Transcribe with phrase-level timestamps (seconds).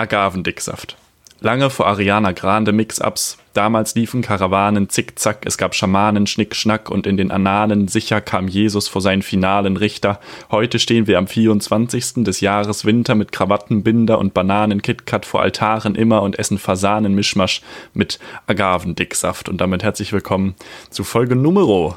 [0.00, 0.96] Agavendicksaft.
[1.42, 3.38] Lange vor Ariana Grande Mix-Ups.
[3.52, 8.88] Damals liefen Karawanen zickzack, es gab Schamanen Schnickschnack und in den Annalen sicher kam Jesus
[8.88, 10.20] vor seinen finalen Richter.
[10.50, 12.24] Heute stehen wir am 24.
[12.24, 17.62] des Jahres Winter mit Krawattenbinder und Bananen KitKat vor Altaren immer und essen Fasanenmischmasch
[17.92, 19.48] mit Agavendicksaft.
[19.48, 20.54] Und damit herzlich willkommen
[20.90, 21.96] zu Folge Numero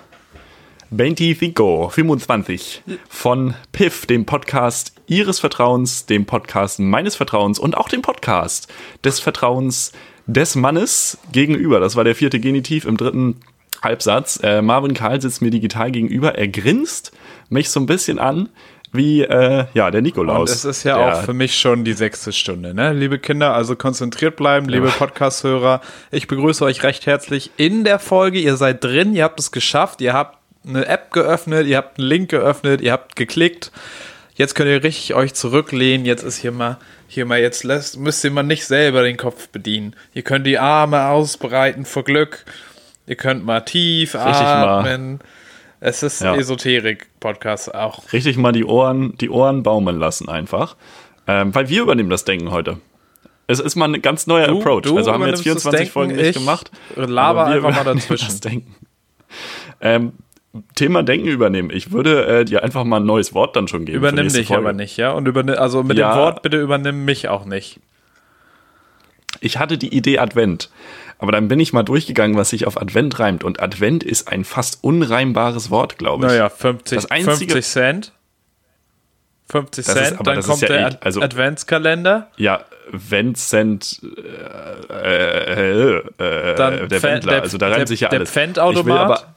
[0.95, 1.55] 25,
[1.89, 8.71] 25 von Piff, dem Podcast Ihres Vertrauens, dem Podcast meines Vertrauens und auch dem Podcast
[9.03, 9.91] des Vertrauens
[10.27, 11.79] des Mannes gegenüber.
[11.79, 13.37] Das war der vierte Genitiv im dritten
[13.81, 14.39] Halbsatz.
[14.43, 16.35] Äh, Marvin Karl sitzt mir digital gegenüber.
[16.35, 17.11] Er grinst
[17.49, 18.49] mich so ein bisschen an
[18.91, 20.51] wie äh, ja der Nikolaus.
[20.51, 22.93] Und es ist ja auch für mich schon die sechste Stunde, ne?
[22.93, 24.89] Liebe Kinder, also konzentriert bleiben, liebe.
[24.89, 25.81] Podcast-Hörer.
[26.11, 28.37] Ich begrüße euch recht herzlich in der Folge.
[28.37, 32.07] Ihr seid drin, ihr habt es geschafft, ihr habt eine App geöffnet, ihr habt einen
[32.07, 33.71] Link geöffnet, ihr habt geklickt.
[34.35, 36.05] Jetzt könnt ihr richtig euch zurücklehnen.
[36.05, 39.49] Jetzt ist hier mal, hier mal, jetzt lässt, müsst ihr mal nicht selber den Kopf
[39.49, 39.95] bedienen.
[40.13, 42.45] Ihr könnt die Arme ausbreiten vor Glück.
[43.05, 45.17] Ihr könnt mal tief richtig atmen.
[45.17, 45.19] Mal.
[45.81, 46.35] Es ist ja.
[46.35, 48.11] Esoterik-Podcast auch.
[48.13, 50.77] Richtig mal die Ohren, die Ohren baumeln lassen einfach.
[51.27, 52.77] Ähm, weil wir übernehmen das Denken heute.
[53.47, 54.83] Es ist mal ein ganz neuer du, Approach.
[54.83, 56.71] Du also haben wir jetzt 24 Folgen nicht gemacht.
[56.95, 58.27] Laber einfach mal dazwischen.
[58.27, 58.75] Das Denken.
[59.81, 60.13] Ähm,
[60.75, 61.71] Thema Denken übernehmen.
[61.71, 63.97] Ich würde äh, dir einfach mal ein neues Wort dann schon geben.
[63.97, 64.61] Übernimm dich Folge.
[64.61, 65.11] aber nicht, ja?
[65.11, 66.13] Und übernimm, also mit ja.
[66.13, 67.79] dem Wort bitte übernimm mich auch nicht.
[69.39, 70.69] Ich hatte die Idee Advent.
[71.17, 73.43] Aber dann bin ich mal durchgegangen, was sich auf Advent reimt.
[73.43, 76.31] Und Advent ist ein fast unreimbares Wort, glaube ich.
[76.31, 78.11] Naja, 50, das einzige, 50 Cent.
[79.49, 82.29] 50 Cent, ist, dann kommt ja der eh, also, Adventskalender.
[82.37, 84.01] Ja, Vincent,
[84.89, 88.31] äh, äh, äh, dann der Wendler, also da reimt der, sich ja alles.
[88.31, 89.27] Der Pfandautomat.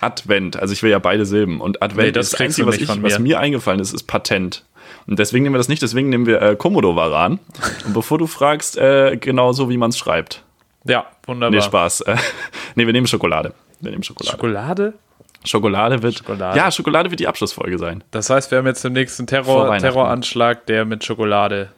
[0.00, 0.56] Advent.
[0.56, 1.60] Also ich will ja beide Silben.
[1.60, 3.02] Und Advent nee, das ist das Einzige, was, ich, mir.
[3.02, 4.64] was mir eingefallen ist, ist Patent.
[5.06, 7.38] Und deswegen nehmen wir das nicht, deswegen nehmen wir äh, Komodo-Varan.
[7.86, 10.42] Und bevor du fragst, äh, genau so, wie man es schreibt.
[10.84, 11.50] Ja, wunderbar.
[11.50, 12.02] Nee, Spaß.
[12.02, 12.16] Äh,
[12.74, 13.52] nee, wir nehmen Schokolade.
[13.80, 14.36] Wir nehmen Schokolade.
[14.36, 14.94] Schokolade?
[15.44, 16.18] Schokolade wird.
[16.18, 16.58] Schokolade.
[16.58, 18.02] Ja, Schokolade wird die Abschlussfolge sein.
[18.10, 21.70] Das heißt, wir haben jetzt den nächsten Terror, Terroranschlag, der mit Schokolade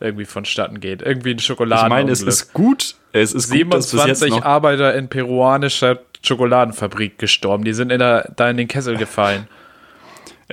[0.00, 1.02] irgendwie vonstatten geht.
[1.02, 1.84] Irgendwie ein Schokolade.
[1.84, 2.96] Ich meine, es ist gut.
[3.12, 7.64] Es ist 27 gut, Arbeiter in peruanischer Schokoladenfabrik gestorben.
[7.64, 9.48] Die sind in der, da in den Kessel gefallen.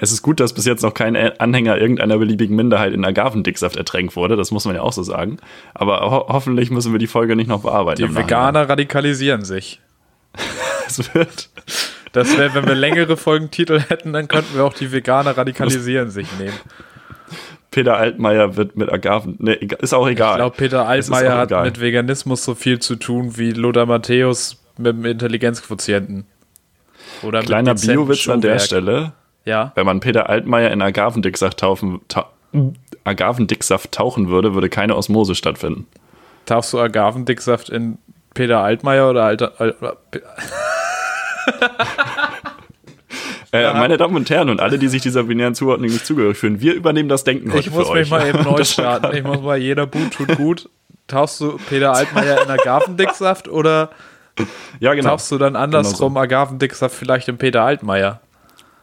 [0.01, 4.15] Es ist gut, dass bis jetzt noch kein Anhänger irgendeiner beliebigen Minderheit in Agavendicksaft ertränkt
[4.15, 4.37] wurde.
[4.37, 5.37] Das muss man ja auch so sagen.
[5.73, 8.01] Aber ho hoffentlich müssen wir die Folge nicht noch bearbeiten.
[8.01, 9.81] Die Veganer radikalisieren sich.
[10.87, 11.49] es wird.
[12.13, 16.27] Das wäre, wenn wir längere Folgentitel hätten, dann könnten wir auch die Veganer radikalisieren sich
[16.39, 16.57] nehmen.
[17.71, 19.35] Peter Altmaier wird mit Agaven.
[19.39, 20.31] Ne, ist auch egal.
[20.31, 24.95] Ich glaube, Peter Altmaier hat mit Veganismus so viel zu tun wie Lothar Matthäus mit
[24.95, 26.25] dem Intelligenzquotienten.
[27.21, 29.13] Oder Kleiner Biowitz an der Stelle.
[29.45, 29.71] Ja.
[29.75, 32.29] Wenn man Peter Altmaier in Agavendicksaft taufen, ta
[33.03, 35.87] Agavendicksaft tauchen würde, würde keine Osmose stattfinden.
[36.45, 37.99] Tauchst du Agavendicksaft in
[38.33, 39.53] Peter Altmaier oder Alter.
[39.59, 39.75] Al
[43.51, 46.61] äh, meine Damen und Herren und alle, die sich dieser binären Zuordnung nicht zugehörig fühlen,
[46.61, 49.15] wir übernehmen das Denken heute Ich muss mich mal eben neu starten.
[49.15, 50.69] Ich muss mal, jeder Boot tut gut.
[51.07, 53.89] Tauchst du Peter Altmaier in Agavendicksaft oder
[54.79, 55.09] ja, genau.
[55.09, 56.23] tauchst du dann andersrum genau so.
[56.23, 58.21] Agavendicksaft vielleicht in Peter Altmaier?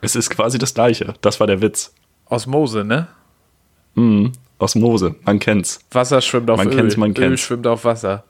[0.01, 1.15] Es ist quasi das Gleiche.
[1.21, 1.95] Das war der Witz.
[2.27, 3.09] Osmose, ne?
[3.95, 4.33] Mhm.
[4.59, 5.81] Osmose, man kennt's.
[5.91, 6.77] Wasser schwimmt auf man Öl.
[6.77, 7.31] Kennt's, man kennt's.
[7.31, 8.25] Öl schwimmt auf Wasser.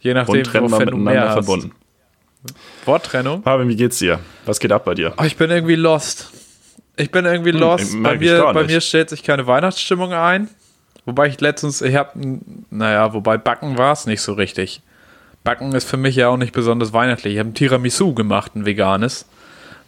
[0.00, 1.34] Je nachdem, wofür du mehr hast.
[1.34, 1.72] verbunden.
[2.86, 3.42] Worttrennung?
[3.42, 4.18] Fabian, wie geht's dir?
[4.46, 5.12] Was geht ab bei dir?
[5.18, 6.30] Oh, ich bin irgendwie lost.
[6.96, 8.02] Ich bin irgendwie hm, lost.
[8.02, 10.48] Bei mir, bei mir stellt sich keine Weihnachtsstimmung ein.
[11.04, 12.38] Wobei ich letztens, ich habe,
[12.70, 14.82] naja, wobei Backen war es nicht so richtig.
[15.44, 17.34] Backen ist für mich ja auch nicht besonders weihnachtlich.
[17.34, 19.26] Ich habe ein Tiramisu gemacht, ein veganes.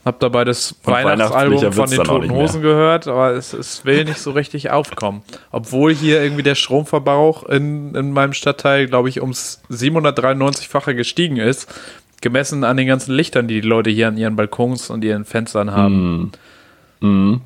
[0.04, 4.18] Hab dabei das Und Weihnachtsalbum von den Toten Hosen gehört, aber es, es will nicht
[4.18, 5.22] so richtig aufkommen.
[5.52, 11.72] Obwohl hier irgendwie der Stromverbrauch in, in meinem Stadtteil, glaube ich, ums 793-fache gestiegen ist.
[12.20, 15.72] Gemessen an den ganzen Lichtern, die die Leute hier an ihren Balkons und ihren Fenstern
[15.72, 16.32] haben.
[17.00, 17.06] Mm.
[17.06, 17.40] Mm.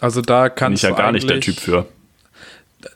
[0.00, 1.86] Also da kannst Bin ich ja gar nicht der Typ für.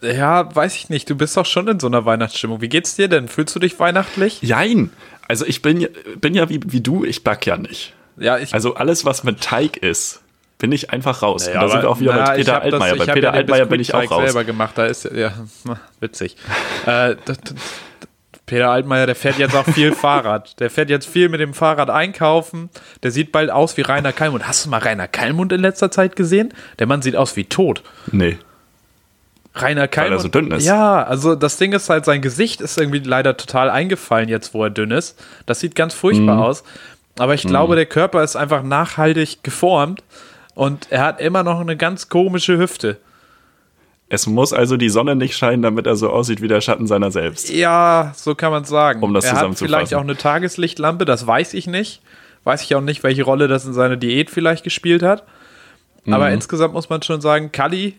[0.02, 1.08] Ja, weiß ich nicht.
[1.10, 2.60] Du bist doch schon in so einer Weihnachtsstimmung.
[2.60, 3.28] Wie geht's dir denn?
[3.28, 4.42] Fühlst du dich weihnachtlich?
[4.42, 4.90] Jein.
[5.28, 5.88] Also ich bin,
[6.20, 7.94] bin ja wie, wie du, ich back ja nicht.
[8.16, 10.20] Ja, ich also alles, was mit Teig ist,
[10.58, 11.46] bin ich einfach raus.
[11.46, 12.96] Naja, da sind wir auch wieder na, bei Peter Altmaier.
[12.96, 14.24] Das, bei Peter ja Altmaier bin ich auch raus.
[14.24, 15.32] selber gemacht, da ist ja
[16.00, 16.36] witzig.
[16.86, 17.38] äh, das,
[18.46, 20.58] Peter Altmaier, der fährt jetzt auch viel Fahrrad.
[20.58, 22.70] Der fährt jetzt viel mit dem Fahrrad einkaufen.
[23.02, 24.48] Der sieht bald aus wie Rainer Kallmund.
[24.48, 26.52] Hast du mal Rainer Kallmund in letzter Zeit gesehen?
[26.78, 27.82] Der Mann sieht aus wie tot.
[28.10, 28.38] Nee.
[29.62, 30.12] Rainer Kallmund.
[30.12, 30.64] Weil er so dünn ist.
[30.64, 34.64] Ja, also das Ding ist halt, sein Gesicht ist irgendwie leider total eingefallen jetzt, wo
[34.64, 35.18] er dünn ist.
[35.46, 36.42] Das sieht ganz furchtbar mhm.
[36.42, 36.64] aus.
[37.18, 37.50] Aber ich mhm.
[37.50, 40.02] glaube, der Körper ist einfach nachhaltig geformt
[40.54, 42.98] und er hat immer noch eine ganz komische Hüfte.
[44.10, 47.10] Es muss also die Sonne nicht scheinen, damit er so aussieht wie der Schatten seiner
[47.10, 47.50] selbst.
[47.50, 49.02] Ja, so kann man sagen.
[49.02, 52.00] Um das er hat vielleicht auch eine Tageslichtlampe, das weiß ich nicht.
[52.44, 55.24] Weiß ich auch nicht, welche Rolle das in seiner Diät vielleicht gespielt hat.
[56.06, 56.34] Aber mhm.
[56.34, 57.96] insgesamt muss man schon sagen, Kali,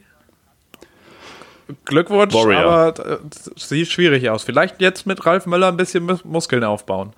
[1.85, 2.65] Glückwunsch, Warrior.
[2.65, 3.17] aber äh,
[3.55, 4.43] sieht schwierig aus.
[4.43, 7.13] Vielleicht jetzt mit Ralf Möller ein bisschen Muskeln aufbauen.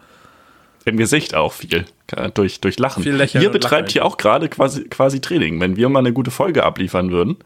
[0.83, 1.85] Im Gesicht auch viel,
[2.33, 3.03] durch, durch Lachen.
[3.03, 5.59] Viel Lächeln ihr betreibt hier auch gerade quasi, quasi Training.
[5.59, 7.37] Wenn wir mal eine gute Folge abliefern würden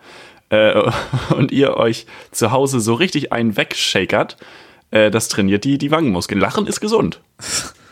[0.50, 0.90] äh,
[1.36, 4.38] und ihr euch zu Hause so richtig einen wegshakert,
[4.92, 6.40] äh, das trainiert die, die Wangenmuskeln.
[6.40, 7.20] Lachen ist gesund.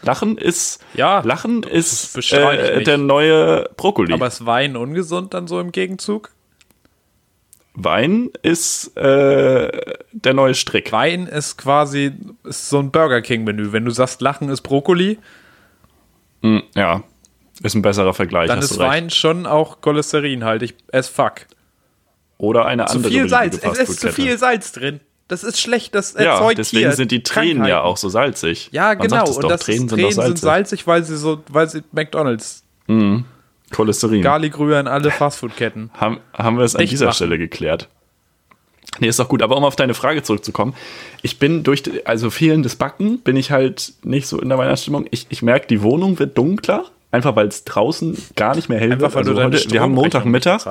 [0.02, 4.14] Lachen ist, ja, Lachen ist äh, der neue Brokkoli.
[4.14, 6.32] Aber ist Wein ungesund dann so im Gegenzug?
[7.76, 10.92] Wein ist äh, der neue Strick.
[10.92, 12.12] Wein ist quasi
[12.44, 13.72] ist so ein Burger King Menü.
[13.72, 15.18] Wenn du sagst, Lachen ist Brokkoli,
[16.42, 17.04] mm, ja,
[17.64, 18.48] ist ein besserer Vergleich.
[18.48, 21.48] Dann ist Wein schon auch cholesterinhaltig as fuck.
[22.38, 23.04] Oder eine andere.
[23.04, 23.60] Zu viel Salz.
[23.62, 25.00] Es ist zu viel Salz drin.
[25.28, 28.70] Das ist schlecht, das erzeugt Ja, deswegen sind die Tränen ja auch so salzig.
[28.72, 29.26] Ja, genau.
[29.26, 30.26] Und das Tränen, ist, Tränen sind, salzig.
[30.26, 30.88] sind, salzig.
[30.88, 32.64] weil sie so, weil sie McDonalds.
[32.88, 33.26] Mhm.
[33.74, 34.22] Cholesterin.
[34.22, 35.92] Garligrühe in alle Fastfood-Ketten.
[35.94, 37.16] haben, haben wir es an dieser machen.
[37.16, 37.90] Stelle geklärt.
[39.00, 39.42] Nee, ist doch gut.
[39.42, 40.76] Aber um auf deine Frage zurückzukommen,
[41.22, 45.06] ich bin durch, also fehlendes Backen, bin ich halt nicht so in der Weihnachtsstimmung.
[45.12, 48.94] Ich, ich merke, die Wohnung wird dunkler, einfach weil es draußen gar nicht mehr hell
[48.94, 49.28] einfach, wird.
[49.28, 50.66] Also heute, wir haben Montagmittag.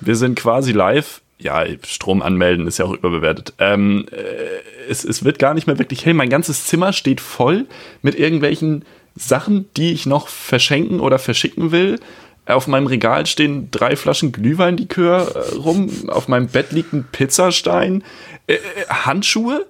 [0.00, 3.54] Wir sind quasi live ja, Strom anmelden ist ja auch überbewertet.
[3.58, 6.14] Ähm, äh, es, es wird gar nicht mehr wirklich hell.
[6.14, 7.66] Mein ganzes Zimmer steht voll
[8.00, 11.98] mit irgendwelchen Sachen, die ich noch verschenken oder verschicken will.
[12.46, 16.08] Auf meinem Regal stehen drei Flaschen Glühweinlikör äh, rum.
[16.08, 18.02] Auf meinem Bett liegt ein Pizzastein.
[18.48, 19.66] Äh, äh, Handschuhe?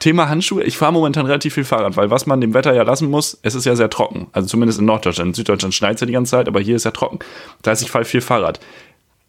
[0.00, 0.64] Thema Handschuhe.
[0.64, 3.54] Ich fahre momentan relativ viel Fahrrad, weil was man dem Wetter ja lassen muss, es
[3.54, 4.26] ist ja sehr trocken.
[4.32, 5.28] Also zumindest in Norddeutschland.
[5.28, 7.20] In Süddeutschland schneit es ja die ganze Zeit, aber hier ist ja trocken.
[7.62, 8.58] Das heißt, ich fahre viel Fahrrad.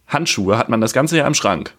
[0.08, 1.74] Handschuhe hat man das ganze Jahr im Schrank.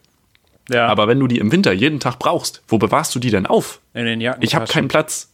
[0.70, 0.86] Ja.
[0.86, 3.80] Aber wenn du die im Winter jeden Tag brauchst, wo bewahrst du die denn auf?
[3.94, 4.42] In den Jacken.
[4.42, 5.30] Ich habe keinen Platz.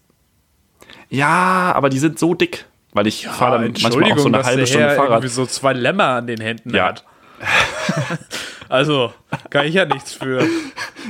[1.14, 4.42] Ja, aber die sind so dick, weil ich ja, fahre dann manchmal auch so eine
[4.42, 5.10] halbe Stunde Herr Fahrrad.
[5.10, 6.86] irgendwie so zwei Lämmer an den Händen ja.
[6.86, 7.04] hat.
[8.68, 9.12] also,
[9.50, 10.46] kann ich ja nichts für.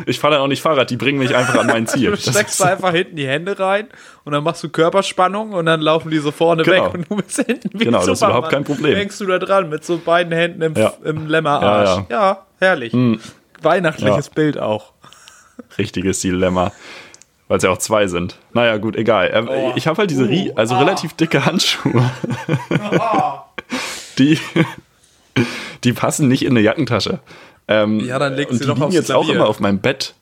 [0.07, 2.11] Ich fahre dann auch nicht Fahrrad, die bringen mich einfach an mein Ziel.
[2.11, 3.89] du steckst da einfach hinten die Hände rein
[4.25, 6.87] und dann machst du Körperspannung und dann laufen die so vorne genau.
[6.87, 8.07] weg und du bist hinten wie Genau, Superman.
[8.07, 8.97] das ist überhaupt kein Problem.
[8.97, 10.93] Hängst du da dran mit so beiden Händen im, ja.
[11.05, 12.09] im Lämmerarsch.
[12.09, 12.47] Ja, ja.
[12.59, 12.93] herrlich.
[12.93, 13.21] Mhm
[13.65, 14.31] weihnachtliches.
[14.31, 14.93] Bild auch.
[15.79, 16.73] Richtiges Dilemma.
[17.55, 18.37] Weil es ja auch zwei sind.
[18.53, 19.31] Naja, gut, egal.
[19.33, 19.73] Ähm, oh.
[19.77, 20.81] Ich habe halt diese, uh, also ah.
[20.81, 22.11] relativ dicke Handschuhe.
[24.19, 24.41] die,
[25.85, 27.21] die passen nicht in eine Jackentasche.
[27.69, 29.21] Ähm, ja, dann legst und sie die liegen jetzt Klavier.
[29.21, 30.15] auch immer auf meinem Bett.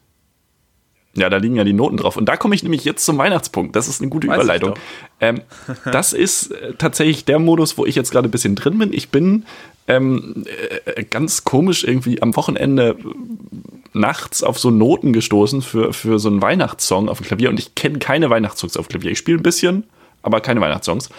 [1.14, 2.18] Ja, da liegen ja die Noten drauf.
[2.18, 3.76] Und da komme ich nämlich jetzt zum Weihnachtspunkt.
[3.76, 4.74] Das ist eine gute Weiß Überleitung.
[5.18, 5.40] Ähm,
[5.90, 8.92] das ist äh, tatsächlich der Modus, wo ich jetzt gerade ein bisschen drin bin.
[8.92, 9.46] Ich bin
[9.88, 10.44] ähm,
[10.84, 12.94] äh, ganz komisch irgendwie am Wochenende
[13.92, 17.50] nachts auf so Noten gestoßen für, für so einen Weihnachtssong auf dem Klavier.
[17.50, 19.10] Und ich kenne keine Weihnachtssongs auf Klavier.
[19.10, 19.84] Ich spiele ein bisschen,
[20.22, 21.10] aber keine Weihnachtssongs.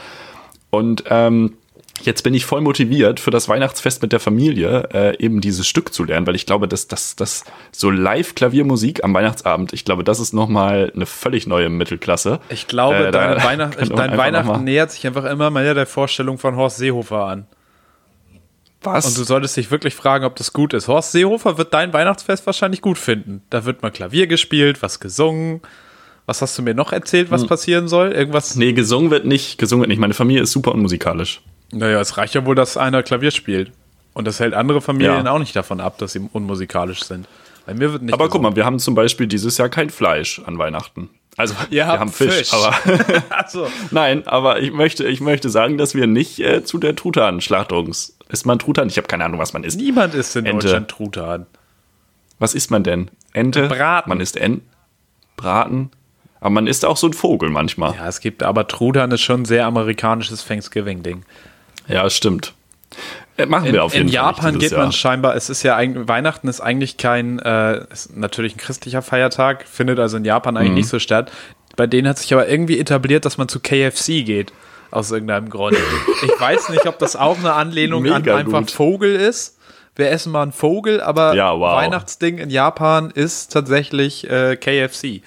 [0.69, 1.53] Und ähm,
[2.01, 5.93] jetzt bin ich voll motiviert für das Weihnachtsfest mit der Familie äh, eben dieses Stück
[5.93, 10.19] zu lernen, weil ich glaube, dass das dass so Live-Klaviermusik am Weihnachtsabend, ich glaube, das
[10.19, 12.39] ist nochmal eine völlig neue Mittelklasse.
[12.49, 16.55] Ich glaube, äh, dein, Weihnacht, dein Weihnachten nähert sich einfach immer mehr der Vorstellung von
[16.55, 17.45] Horst Seehofer an.
[18.85, 19.05] Was?
[19.05, 20.87] Und du solltest dich wirklich fragen, ob das gut ist.
[20.87, 23.41] Horst Seehofer wird dein Weihnachtsfest wahrscheinlich gut finden.
[23.49, 25.61] Da wird mal Klavier gespielt, was gesungen.
[26.25, 27.49] Was hast du mir noch erzählt, was hm.
[27.49, 28.13] passieren soll?
[28.13, 28.55] Irgendwas?
[28.55, 29.57] Nee, gesungen wird nicht.
[29.57, 29.99] Gesungen wird nicht.
[29.99, 31.41] Meine Familie ist super unmusikalisch.
[31.71, 33.71] Naja, es reicht ja wohl, dass einer Klavier spielt.
[34.13, 35.31] Und das hält andere Familien ja.
[35.31, 37.27] auch nicht davon ab, dass sie unmusikalisch sind.
[37.65, 38.13] Bei mir wird nicht.
[38.13, 38.43] Aber gesungen.
[38.43, 41.09] guck mal, wir haben zum Beispiel dieses Jahr kein Fleisch an Weihnachten.
[41.37, 42.53] Also wir haben Fisch, Fisch.
[42.53, 42.75] aber
[43.49, 43.67] so.
[43.91, 48.17] nein, aber ich möchte, ich möchte sagen, dass wir nicht äh, zu der Truthahn-Schlachtungs.
[48.33, 48.87] Ist man Truthahn?
[48.87, 49.79] Ich habe keine Ahnung, was man isst.
[49.79, 50.65] Niemand isst in Ente.
[50.65, 51.45] Deutschland Truthahn.
[52.39, 53.11] Was isst man denn?
[53.31, 53.67] Ente?
[53.67, 54.09] Braten.
[54.09, 54.67] Man isst Enten.
[55.37, 55.91] Braten.
[56.39, 57.93] Aber man isst auch so ein Vogel manchmal.
[57.93, 61.23] Ja, es gibt, aber Truthahn ist schon ein sehr amerikanisches Thanksgiving-Ding.
[61.87, 62.55] Ja, stimmt.
[63.37, 64.23] Äh, machen wir in, auf jeden in Fall.
[64.23, 64.91] In Japan geht man Jahr.
[64.91, 69.67] scheinbar, es ist ja eigentlich, Weihnachten ist eigentlich kein, äh, ist natürlich ein christlicher Feiertag,
[69.67, 70.75] findet also in Japan eigentlich mhm.
[70.77, 71.31] nicht so statt.
[71.75, 74.53] Bei denen hat sich aber irgendwie etabliert, dass man zu KFC geht.
[74.93, 75.75] Aus irgendeinem Grund.
[76.23, 78.71] ich weiß nicht, ob das auch eine Anlehnung Mega an einfach gut.
[78.71, 79.57] Vogel ist.
[79.95, 81.77] Wir essen mal einen Vogel, aber ja, wow.
[81.77, 85.21] Weihnachtsding in Japan ist tatsächlich äh, KFC.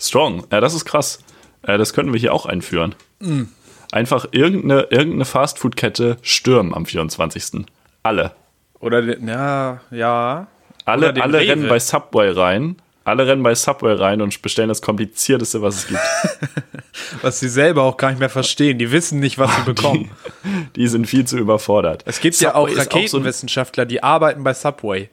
[0.00, 0.46] Strong.
[0.50, 1.20] Ja, das ist krass.
[1.62, 2.94] Äh, das könnten wir hier auch einführen.
[3.20, 3.48] Mhm
[3.92, 7.64] einfach irgendeine, irgendeine Fastfood-Kette stürmen am 24.
[8.02, 8.32] Alle.
[8.80, 10.48] Oder, ja, ja.
[10.84, 12.76] Alle, alle rennen bei Subway rein.
[13.04, 16.00] Alle rennen bei Subway rein und bestellen das komplizierteste, was es gibt.
[17.22, 18.78] was sie selber auch gar nicht mehr verstehen.
[18.78, 20.10] Die wissen nicht, was sie bekommen.
[20.44, 22.02] Die, die sind viel zu überfordert.
[22.06, 25.08] Es gibt Subway ja auch Raketenwissenschaftler, die arbeiten bei Subway.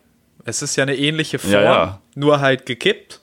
[0.46, 2.01] Es ist ja eine ähnliche Form, Ja, ja.
[2.16, 3.22] nur halt gekippt.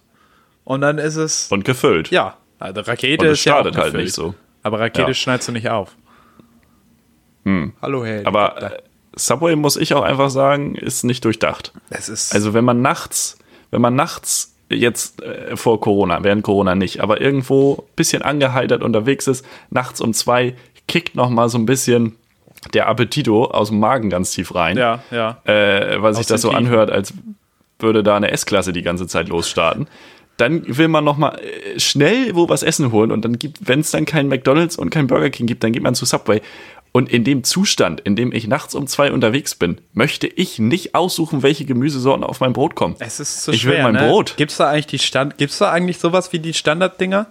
[0.64, 1.50] Und dann ist es.
[1.52, 2.10] Und gefüllt.
[2.10, 4.34] ja, also Rakete Und es ist ja auch startet halt nicht so.
[4.62, 5.14] Aber Rakete Ja.
[5.14, 5.94] schneidest du nicht auf.
[7.80, 8.26] Hallo, Herr.
[8.26, 8.78] Aber äh,
[9.14, 11.72] Subway, muss ich auch einfach sagen, ist nicht durchdacht.
[11.90, 12.34] es ist.
[12.34, 13.38] Also wenn man nachts,
[13.70, 18.82] wenn man nachts jetzt äh, vor Corona, während Corona nicht, aber irgendwo ein bisschen angeheitert
[18.82, 20.54] unterwegs ist, nachts um zwei,
[20.88, 22.16] kickt noch mal so ein bisschen
[22.74, 24.76] der Appetito aus dem Magen ganz tief rein.
[24.76, 25.38] ja, ja.
[25.44, 27.14] Äh, weil sich das so anhört, als
[27.78, 29.86] würde da eine S-Klasse die ganze Zeit losstarten.
[30.36, 33.80] Dann will man noch mal äh, schnell wo was essen holen und dann gibt, wenn
[33.80, 36.40] es dann kein McDonald's und kein Burger King gibt, dann geht man zu Subway.
[36.96, 40.94] Und in dem Zustand, in dem ich nachts um zwei unterwegs bin, möchte ich nicht
[40.94, 42.96] aussuchen, welche Gemüsesorten auf mein Brot kommen.
[43.00, 43.82] Es ist zu ich will schwer.
[43.82, 44.08] mein ne?
[44.08, 44.38] Brot.
[44.38, 45.36] Gibt's da eigentlich die Stand?
[45.36, 47.26] Gibt's da eigentlich sowas wie die Standarddinger?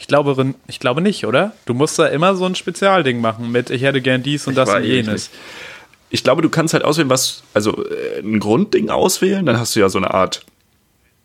[0.00, 1.52] Ich glaube, ich glaube nicht, oder?
[1.66, 4.68] Du musst da immer so ein Spezialding machen mit ich hätte gern dies und das
[4.68, 5.30] und ewig jenes.
[6.10, 9.80] Ich glaube, du kannst halt auswählen, was, also äh, ein Grundding auswählen, dann hast du
[9.80, 10.44] ja so eine Art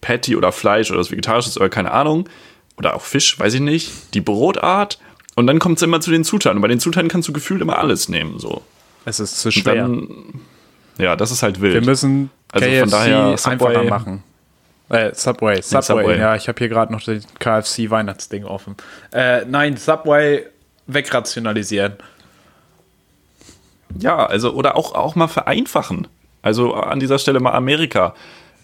[0.02, 2.30] Patty oder Fleisch oder was Vegetarisches oder keine Ahnung.
[2.78, 4.14] Oder auch Fisch, weiß ich nicht.
[4.14, 5.00] Die Brotart.
[5.40, 6.58] Und dann kommt es immer zu den Zutaten.
[6.58, 8.40] Und bei den Zutaten kannst du gefühlt immer alles nehmen.
[8.40, 8.62] So.
[9.06, 9.76] Es ist zu schwer.
[9.76, 10.08] Dann,
[10.98, 11.74] ja, das ist halt wild.
[11.74, 14.24] Wir müssen Also von KFC daher Subway- einfacher machen.
[14.90, 16.20] Äh, Subway, Subway, Subway.
[16.20, 18.76] ja, ich habe hier gerade noch das KFC-Weihnachtsding offen.
[19.14, 20.46] Äh, nein, Subway
[20.88, 21.94] wegrationalisieren.
[23.98, 26.08] Ja, also, oder auch, auch mal vereinfachen.
[26.42, 28.14] Also an dieser Stelle mal Amerika.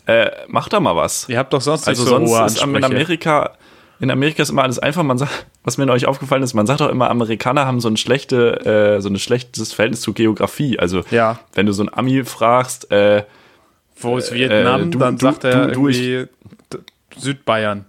[0.08, 1.28] Äh, mach da mal was.
[1.30, 2.84] Ihr habt doch sonst Also nicht so sonst hohe ist.
[2.84, 3.52] Amerika,
[4.00, 5.04] in Amerika ist immer alles einfach.
[5.04, 7.98] Man sagt, was mir neulich aufgefallen ist, man sagt auch immer, Amerikaner haben so ein
[7.98, 10.78] schlechte, äh, so ein schlechtes Verhältnis zu Geografie.
[10.80, 11.40] Also Ja.
[11.54, 13.24] wenn du so einen Ami fragst, äh,
[14.00, 14.82] Wo ist Vietnam?
[14.82, 16.30] äh, du- dann du- sagt er du- ich- irgendwie
[16.74, 16.78] D-
[17.18, 17.86] Südbayern.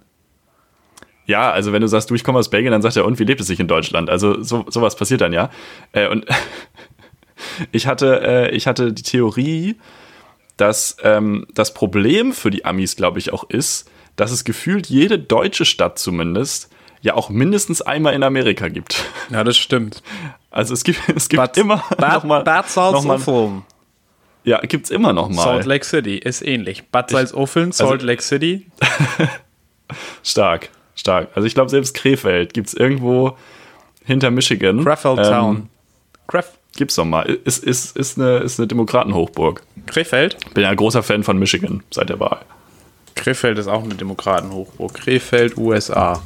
[1.25, 3.25] ja, also wenn du sagst, du, ich komme aus Belgien, dann sagt er, und wie
[3.25, 4.09] lebt es sich in Deutschland?
[4.09, 5.49] Also so, sowas passiert dann ja.
[5.91, 6.25] Äh, und
[7.71, 9.75] ich hatte, äh, ich hatte die Theorie,
[10.55, 15.17] dass ähm, das Problem für die Amis, glaube ich, auch ist, dass es gefühlt jede
[15.17, 16.69] deutsche Stadt zumindest
[17.01, 19.05] ja auch mindestens einmal in Amerika gibt.
[19.29, 20.03] Ja, das stimmt.
[20.51, 23.63] Also es gibt, es gibt Bad, immer Bad, noch mal, Bad Salzuflen.
[24.43, 25.43] ja, gibt's immer noch mal.
[25.43, 26.89] Salt Lake City ist ähnlich.
[26.89, 28.67] Bad Salzuflen, also Salt Lake City.
[30.23, 31.29] Stark, stark.
[31.33, 33.37] Also ich glaube selbst Krefeld gibt's irgendwo
[34.03, 34.83] hinter Michigan.
[34.83, 35.69] Crefeld Ähm, Town.
[36.27, 37.23] Cref Gibt's doch mal.
[37.23, 39.63] Ist, ist, ist, eine, ist eine Demokratenhochburg.
[39.87, 40.37] Krefeld?
[40.53, 42.41] Bin ja ein großer Fan von Michigan seit der Wahl.
[43.17, 44.93] Krefeld ist auch eine Demokratenhochburg.
[44.93, 46.21] Krefeld, USA.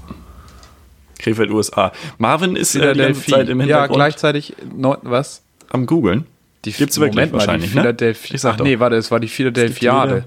[1.19, 1.91] Krefeld, USA.
[2.17, 4.55] Marvin ist äh, die ganze Zeit im ja, Hintergrund gleichzeitig.
[4.75, 5.43] No, was?
[5.69, 6.25] am googeln.
[6.65, 8.15] Die Gibt's wirklich Moment mal, wahrscheinlich, die ne?
[8.33, 8.65] Ich sag Ach doch.
[8.65, 10.15] nee, warte, es war die Philadelphiade.
[10.17, 10.25] wieder-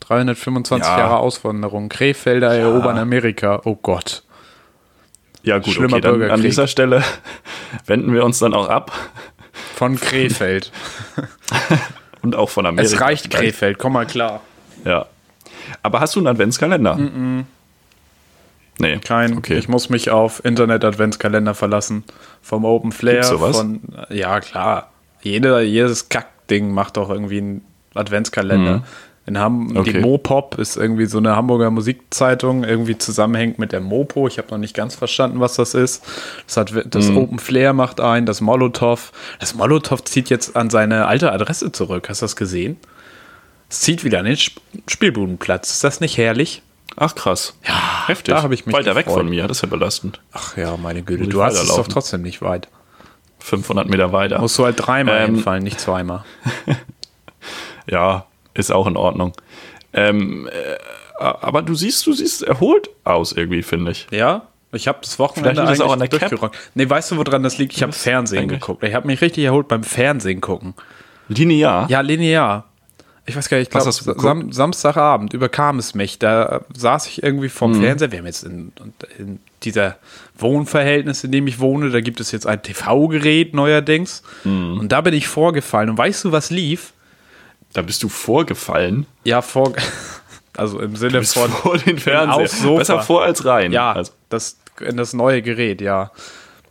[0.00, 0.98] 325 Ja.
[0.98, 1.88] Jahre Auswanderung.
[1.88, 3.62] Krefelder erobern Amerika.
[3.64, 4.22] Oh Gott.
[5.42, 6.44] Ja gut, Schlimmer okay, dann an Bürgerkrieg.
[6.44, 7.02] dieser Stelle
[7.86, 8.92] wenden wir uns dann auch ab
[9.74, 10.70] Von Krefeld.
[12.22, 12.94] und auch von Amerika.
[12.94, 14.42] es reicht Krefeld, komm mal klar.
[14.84, 15.06] Ja.
[15.82, 16.98] Aber hast du einen Adventskalender?
[18.78, 18.98] Nee.
[18.98, 19.56] Kein, Okay.
[19.56, 22.04] ich muss mich auf Internet-Adventskalender verlassen.
[22.42, 23.14] Vom Open Flair.
[23.14, 23.56] Gibt's sowas?
[23.56, 23.80] Von,
[24.10, 24.90] ja, klar.
[25.22, 28.82] Jeder, jedes Kackding macht doch irgendwie einen Adventskalender.
[29.28, 29.80] In Ham Die Mhm.
[29.80, 30.00] Okay.
[30.00, 34.28] Mopop ist irgendwie so eine Hamburger Musikzeitung, irgendwie zusammenhängt mit der Mopo.
[34.28, 36.04] Ich habe noch nicht ganz verstanden, was das ist.
[36.46, 37.16] Das, hat, das Mhm.
[37.16, 39.10] Open Flair macht ein, das Molotow.
[39.40, 42.08] Das Molotow zieht jetzt an seine alte Adresse zurück.
[42.08, 42.76] Hast du das gesehen?
[43.68, 45.70] Es zieht wieder an den Sp Spielbudenplatz.
[45.70, 46.62] Ist das nicht herrlich?
[46.96, 47.58] Ach krass.
[47.66, 48.34] Ja, heftig.
[48.34, 50.20] da hab ich mich Weiter weg von mir, das ist ja belastend.
[50.32, 51.26] Ach ja, meine Güte.
[51.26, 52.68] Du hast es doch trotzdem nicht weit.
[53.40, 54.38] 500 Meter weiter.
[54.40, 56.24] Musst du halt dreimal Ähm, hinfallen, nicht zweimal.
[57.88, 59.32] Ja, ist auch in Ordnung.
[59.92, 60.76] Ähm, äh,
[61.20, 64.06] aber du siehst, du siehst erholt aus irgendwie, finde ich.
[64.10, 66.56] Ja, ich habe das Wochenende Vielleicht das auch an der durchgerockt.
[66.74, 67.74] Nee, weißt du, woran das liegt?
[67.74, 68.82] Ich habe Fernsehen geguckt.
[68.82, 70.74] Ich habe mich richtig erholt beim Fernsehen gucken.
[71.28, 71.88] Linear.
[71.88, 72.64] Ja, linear.
[73.28, 74.20] Ich weiß gar nicht, ich glaube?
[74.20, 76.18] Sam Samstagabend überkam es mich.
[76.20, 77.82] Da saß ich irgendwie vorm Mhm.
[77.82, 78.12] Fernseher.
[78.12, 78.72] Wir haben jetzt in,
[79.18, 79.96] in dieser
[80.38, 84.22] Wohnverhältnis, in dem ich wohne, da gibt es jetzt ein TV-Gerät neuerdings.
[84.44, 84.78] Mhm.
[84.78, 85.90] Und da bin ich vorgefallen.
[85.90, 86.92] Und weißt du, was lief?
[87.72, 89.06] Da bist du vorgefallen.
[89.24, 89.72] Ja, vor.
[90.58, 91.50] Also im Sinne von.
[91.50, 92.76] vor den Fernseher.
[92.78, 93.72] Besser vor als rein.
[93.72, 96.10] Ja, Also, das, in das neue Gerät, ja.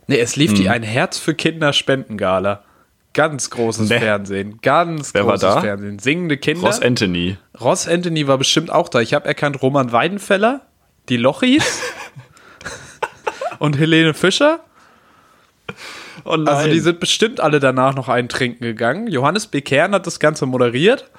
[0.08, 0.56] Nee, es lief Hm.
[0.56, 2.64] die Ein Herz für Kinder Spendengala.
[3.16, 3.98] Ganz großes Nee.
[3.98, 4.58] Fernsehen.
[4.60, 5.60] Ganz Wer war großes da?
[5.62, 5.98] Fernsehen.
[5.98, 6.66] Singende Kinder.
[6.66, 7.38] Ross Anthony.
[7.58, 9.00] Ross Anthony war bestimmt auch da.
[9.00, 10.66] Ich habe erkannt Roman Weidenfeller,
[11.08, 11.64] die Lochis
[13.58, 14.60] und Helene Fischer.
[16.24, 16.32] Oh.
[16.32, 19.06] Also die sind bestimmt alle danach noch einen trinken gegangen.
[19.06, 19.62] Johannes B.
[19.62, 21.10] Kern hat das Ganze moderiert.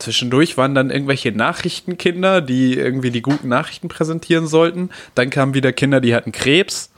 [0.00, 4.90] Zwischendurch waren dann irgendwelche Nachrichtenkinder, die irgendwie die guten Nachrichten präsentieren sollten.
[5.14, 6.90] Dann kamen wieder Kinder, die hatten Krebs.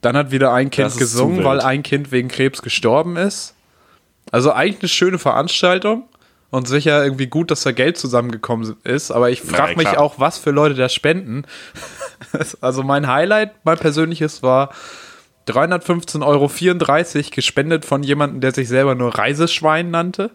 [0.00, 3.54] Dann hat wieder ein Kind gesungen, weil ein Kind wegen Krebs gestorben ist.
[4.30, 6.04] Also eigentlich eine schöne Veranstaltung.
[6.50, 10.38] und sicher irgendwie gut, dass da Geld zusammengekommen ist, aber ich frage mich auch, was
[10.38, 11.44] für Leute da spenden.
[12.60, 14.70] also mein Highlight, mein persönliches war
[15.46, 20.30] 315,34 Euro gespendet von jemandem, der sich selber nur Reiseschwein nannte.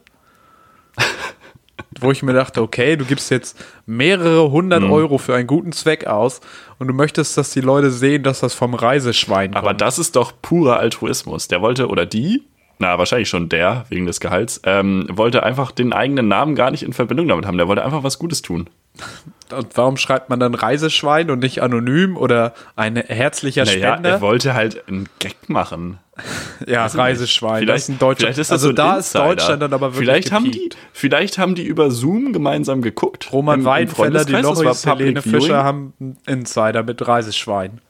[2.01, 4.91] Wo ich mir dachte, okay, du gibst jetzt mehrere hundert mhm.
[4.91, 6.41] Euro für einen guten Zweck aus
[6.79, 9.63] und du möchtest, dass die Leute sehen, dass das vom Reiseschwein kommt.
[9.63, 11.47] Aber das ist doch purer Altruismus.
[11.47, 12.43] Der wollte, oder die,
[12.79, 16.83] na, wahrscheinlich schon der, wegen des Gehalts, ähm, wollte einfach den eigenen Namen gar nicht
[16.83, 17.57] in Verbindung damit haben.
[17.57, 18.69] Der wollte einfach was Gutes tun.
[19.55, 24.09] Und warum schreibt man dann Reiseschwein und nicht anonym oder ein herzlicher naja, Spender?
[24.09, 25.99] Er wollte halt einen Gag machen.
[26.67, 27.63] ja, Reiseschwein.
[27.63, 28.19] Vielleicht, das ist ein deutscher.
[28.19, 31.37] Vielleicht ist das also so da ist Deutschland dann aber wirklich vielleicht haben die, Vielleicht
[31.37, 33.31] haben die über Zoom gemeinsam geguckt.
[33.31, 37.81] Roman Weidenfeller, die Loris, Helene Fischer haben einen Insider mit Reiseschwein.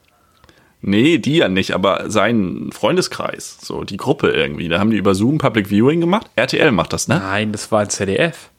[0.85, 4.67] Nee, die ja nicht, aber sein Freundeskreis, so die Gruppe irgendwie.
[4.67, 6.29] Da haben die über Zoom Public Viewing gemacht.
[6.35, 7.19] RTL macht das, ne?
[7.19, 8.49] Nein, das war ein ZDF.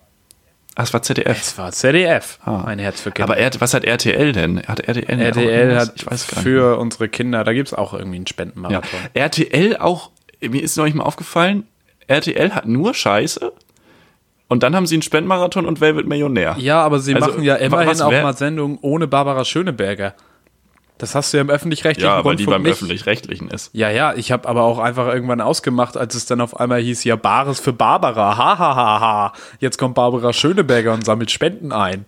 [0.77, 1.41] Ah, es war ZDF.
[1.41, 2.39] Es war ZDF.
[2.45, 2.65] Ah.
[2.65, 3.33] Ein Herz für Kinder.
[3.33, 4.63] Aber er, was hat RTL denn?
[4.67, 6.81] Hat RTL, RTL hat ich weiß gar für nicht.
[6.81, 9.01] unsere Kinder, da gibt es auch irgendwie einen Spendenmarathon.
[9.15, 9.23] Ja.
[9.23, 11.65] RTL auch, mir ist noch nicht mal aufgefallen,
[12.09, 13.53] RTL hat nur Scheiße.
[14.49, 16.57] Und dann haben sie einen Spendenmarathon und wird Millionär?
[16.59, 20.15] Ja, aber sie also, machen ja immerhin auch mal Sendungen ohne Barbara Schöneberger.
[21.05, 23.69] Das hast du ja im öffentlich-rechtlichen Ja, weil die beim öffentlich-rechtlichen ist.
[23.75, 27.05] Ja, ja, ich habe aber auch einfach irgendwann ausgemacht, als es dann auf einmal hieß,
[27.05, 29.33] ja, Bares für Barbara, ha, ha, ha, ha.
[29.61, 32.07] Jetzt kommt Barbara Schöneberger und sammelt Spenden ein.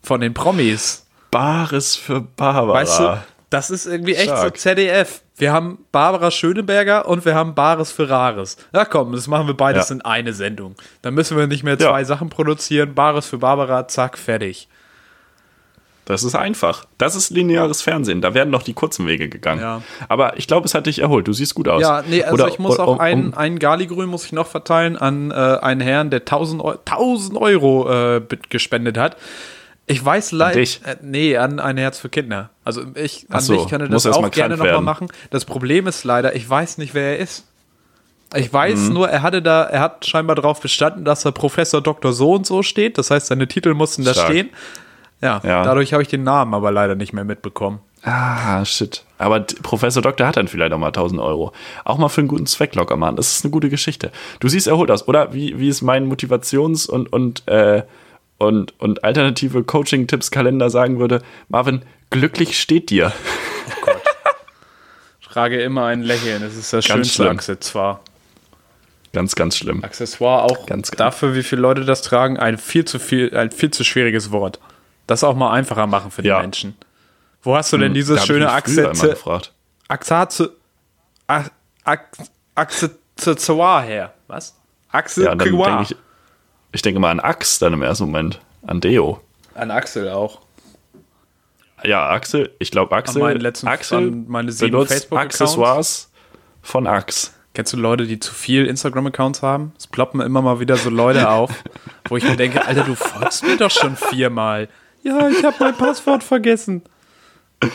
[0.00, 1.06] Von den Promis.
[1.32, 2.74] Bares für Barbara.
[2.74, 3.18] Weißt du,
[3.50, 4.56] das ist irgendwie echt Stark.
[4.56, 5.22] so ZDF.
[5.36, 8.58] Wir haben Barbara Schöneberger und wir haben Bares für Rares.
[8.72, 9.96] Ja, komm, das machen wir beides ja.
[9.96, 10.76] in eine Sendung.
[11.02, 12.04] Dann müssen wir nicht mehr zwei ja.
[12.04, 12.94] Sachen produzieren.
[12.94, 14.68] Bares für Barbara, zack, fertig.
[16.04, 16.84] Das ist einfach.
[16.98, 18.20] Das ist lineares Fernsehen.
[18.20, 19.60] Da werden noch die kurzen Wege gegangen.
[19.60, 19.82] Ja.
[20.08, 21.26] Aber ich glaube, es hat dich erholt.
[21.26, 21.80] Du siehst gut aus.
[21.80, 24.96] Ja, nee, also Oder, ich muss auch um, einen, einen Galigrün muss ich noch verteilen
[24.96, 28.20] an äh, einen Herrn, der 1000 Euro, 1000 Euro äh,
[28.50, 29.16] gespendet hat.
[29.86, 30.60] Ich weiß leider.
[30.60, 32.50] Äh, nee, an ein Herz für Kinder.
[32.64, 35.08] Also ich, an so, mich kann er das auch gerne nochmal machen.
[35.30, 37.44] Das Problem ist leider, ich weiß nicht, wer er ist.
[38.34, 38.94] Ich weiß mhm.
[38.94, 42.12] nur, er hatte da, er hat scheinbar darauf bestanden, dass er Professor Dr.
[42.12, 42.98] So und so steht.
[42.98, 44.50] Das heißt, seine Titel mussten da stehen.
[45.24, 45.62] Ja, ja.
[45.64, 47.80] dadurch habe ich den Namen aber leider nicht mehr mitbekommen.
[48.02, 49.02] Ah, shit.
[49.16, 51.54] Aber Professor Doktor hat dann vielleicht auch mal 1000 Euro.
[51.86, 53.16] Auch mal für einen guten Zweck locker machen.
[53.16, 54.12] Das ist eine gute Geschichte.
[54.40, 55.32] Du siehst erholt aus, oder?
[55.32, 57.84] Wie, wie ist mein Motivations- und, und, äh,
[58.36, 61.22] und, und alternative Coaching-Tipps-Kalender sagen würde?
[61.48, 63.10] Marvin, glücklich steht dir.
[63.66, 64.02] Oh Gott.
[65.22, 66.42] Trage immer ein Lächeln.
[66.42, 67.36] Das ist das ganz schönste schlimm.
[67.38, 68.00] Accessoire.
[69.14, 69.82] Ganz, ganz schlimm.
[69.82, 73.70] Accessoire auch ganz, dafür, wie viele Leute das tragen, ein viel zu viel, ein viel
[73.70, 74.58] zu schwieriges Wort.
[75.06, 76.40] Das auch mal einfacher machen für die ja.
[76.40, 76.76] Menschen.
[77.42, 79.16] Wo hast du denn hm, dieses hm, schöne Akzente?
[79.88, 80.52] Axate.
[82.54, 84.14] Accessoire her.
[84.28, 84.56] Was?
[84.90, 85.96] Axel ja, denk ich,
[86.72, 88.40] ich denke mal an Ax dann im ersten Moment.
[88.66, 89.20] An Deo.
[89.54, 90.40] An Axel auch.
[91.84, 92.54] Ja, Axel.
[92.58, 93.22] Ich glaube Axel.
[93.22, 96.10] An letzten, Axel meine sieben Facebook Accessoires
[96.62, 97.34] von Ax.
[97.52, 99.72] Kennst du Leute, die zu viel Instagram-Accounts haben?
[99.78, 101.50] Es ploppen immer mal wieder so Leute auf,
[102.08, 104.68] wo ich mir denke, Alter, du folgst mir doch schon viermal.
[105.04, 106.82] Ja, ich habe mein Passwort vergessen.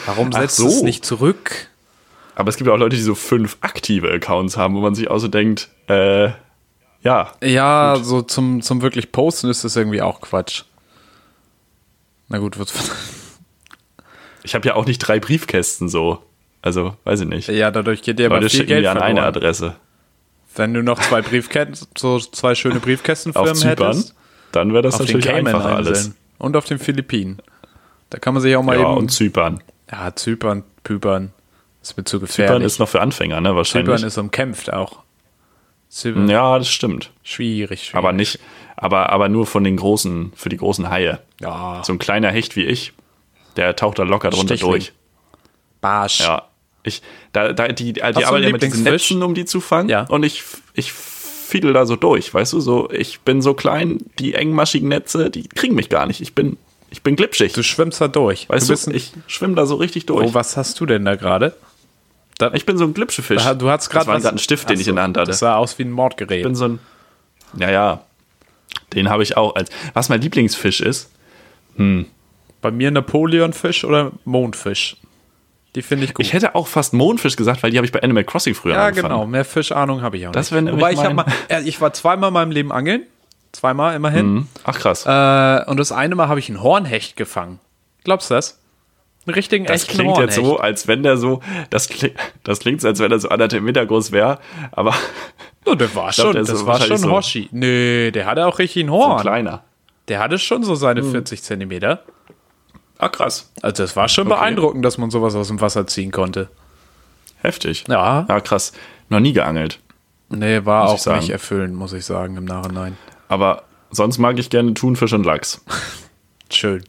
[0.05, 0.67] Warum setzt so.
[0.67, 1.67] es nicht zurück?
[2.35, 5.09] Aber es gibt ja auch Leute, die so fünf aktive Accounts haben, wo man sich
[5.09, 6.29] auch so denkt, äh,
[7.01, 7.31] ja.
[7.41, 8.05] Ja, gut.
[8.05, 10.63] so zum, zum wirklich Posten ist das irgendwie auch Quatsch.
[12.27, 12.73] Na gut, wird.
[14.41, 16.23] Ich habe ja auch nicht drei Briefkästen so.
[16.61, 17.49] Also, weiß ich nicht.
[17.49, 19.75] Ja, dadurch geht dir aber Leute viel Geld an eine Adresse.
[20.55, 24.15] Wenn du noch zwei Briefkästen, so zwei schöne Briefkästenfirmen Auf Zypern, hättest,
[24.53, 27.41] dann wäre das natürlich einfacher alles und auf den Philippinen.
[28.09, 28.97] Da kann man sich auch mal ja, eben.
[28.97, 29.61] und Zypern.
[29.91, 31.31] Ja, Zypern, Püpern.
[31.81, 32.49] Das wird zu gefährlich.
[32.49, 33.55] Zypern ist noch für Anfänger, ne?
[33.55, 33.95] Wahrscheinlich.
[33.95, 35.03] Zypern ist umkämpft auch.
[35.89, 36.27] Zypern.
[36.29, 37.11] Ja, das stimmt.
[37.23, 37.95] Schwierig, schwierig.
[37.95, 38.39] Aber nicht,
[38.75, 41.19] aber, aber nur von den großen, für die großen Haie.
[41.41, 41.81] Ja.
[41.83, 42.93] So ein kleiner Hecht wie ich,
[43.55, 44.71] der taucht da locker drunter Stichling.
[44.71, 44.93] durch.
[45.81, 46.21] Barsch.
[46.21, 46.43] Ja.
[46.83, 47.01] Ich,
[47.33, 49.89] da, da, die, die arbeiten ja mit diesen Netzen, um die zu fangen.
[49.89, 50.03] Ja.
[50.03, 50.93] Und ich, ich
[51.49, 55.47] fiedel da so durch, weißt du, so, ich bin so klein, die engmaschigen Netze, die
[55.47, 56.21] kriegen mich gar nicht.
[56.21, 56.57] Ich bin,
[56.89, 57.53] ich bin glitschig.
[57.53, 58.47] Du schwimmst da durch.
[58.49, 60.27] Weißt du, du ich schwimme da so richtig durch.
[60.27, 61.55] Oh, was hast du denn da gerade?
[62.53, 63.43] Ich bin so ein Glitschefisch.
[63.57, 65.27] Du hast gerade einen Stift, den Achso, ich in der Hand hatte.
[65.31, 66.37] Das sah aus wie ein Mordgerät.
[66.37, 66.79] Ich bin so ein,
[67.57, 68.03] ja, ja,
[68.93, 71.11] den habe ich auch als, was mein Lieblingsfisch ist,
[71.79, 72.05] hm.
[72.61, 74.97] Bei mir Napoleonfisch oder Mondfisch?
[75.75, 76.25] Die finde ich gut.
[76.25, 78.87] Ich hätte auch fast Mondfisch gesagt, weil die habe ich bei Animal Crossing früher Ja,
[78.87, 79.13] angefangen.
[79.13, 79.27] genau.
[79.27, 80.71] Mehr Fischahnung habe ich auch das nicht.
[80.71, 81.25] Wobei ich, mal,
[81.65, 83.03] ich war zweimal in meinem Leben angeln.
[83.51, 84.25] Zweimal immerhin.
[84.33, 84.47] Mhm.
[84.63, 85.05] Ach krass.
[85.05, 87.59] Äh, und das eine Mal habe ich einen Hornhecht gefangen.
[88.03, 88.59] Glaubst du das?
[89.27, 90.37] Einen richtigen das echten klingt Hornhecht.
[90.37, 93.29] jetzt so, als wenn der so, das klingt, das klingt so, als wenn er so
[93.29, 94.39] anderthalb Meter groß wäre,
[94.71, 94.93] aber
[95.65, 97.49] Oh, der war glaub, schon, der ist das war schon so- Hoshi.
[97.51, 99.21] Nö, der hatte auch richtig ein so Horn.
[99.21, 99.63] kleiner.
[100.07, 101.11] der hatte schon so seine Hm.
[101.11, 102.03] 40 Zentimeter.
[102.99, 103.51] Ah, krass.
[103.61, 104.35] Also das war schon Okay.
[104.35, 106.49] beeindruckend, dass man sowas aus dem Wasser ziehen konnte.
[107.41, 107.85] Heftig.
[107.87, 108.25] Ja.
[108.29, 108.73] Ja, krass.
[109.07, 109.79] Noch nie geangelt.
[110.29, 112.97] Nee, war Muss auch nicht erfüllend, muss ich sagen, im Nachhinein.
[113.29, 115.63] Aber sonst mag ich gerne Thunfisch und Lachs.
[116.51, 116.83] Schön.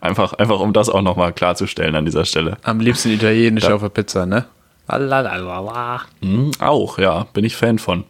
[0.00, 2.56] Einfach, einfach um das auch nochmal klarzustellen an dieser Stelle.
[2.62, 4.46] Am liebsten italienisch auf der Pizza, ne?
[4.86, 6.02] Lalalala.
[6.20, 8.04] Mhm, auch, ja, bin ich Fan von.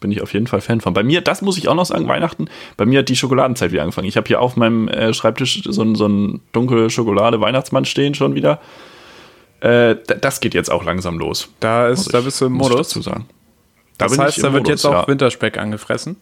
[0.00, 0.94] Bin ich auf jeden Fall Fan von.
[0.94, 3.82] Bei mir, das muss ich auch noch sagen, Weihnachten, bei mir hat die Schokoladenzeit wieder
[3.82, 4.06] angefangen.
[4.06, 8.34] Ich habe hier auf meinem äh, Schreibtisch so, ein- so ein dunkle Schokolade-Weihnachtsmann stehen schon
[8.34, 8.60] wieder.
[9.60, 11.48] Äh, das geht jetzt auch langsam los.
[11.60, 12.88] Da, muss ist, da ich- bist du im muss ich Modus.
[12.88, 13.26] dazu sagen.
[13.98, 15.08] Da Das heißt, ich da wird Modus, jetzt auch ja.
[15.08, 16.16] Winterspeck angefressen.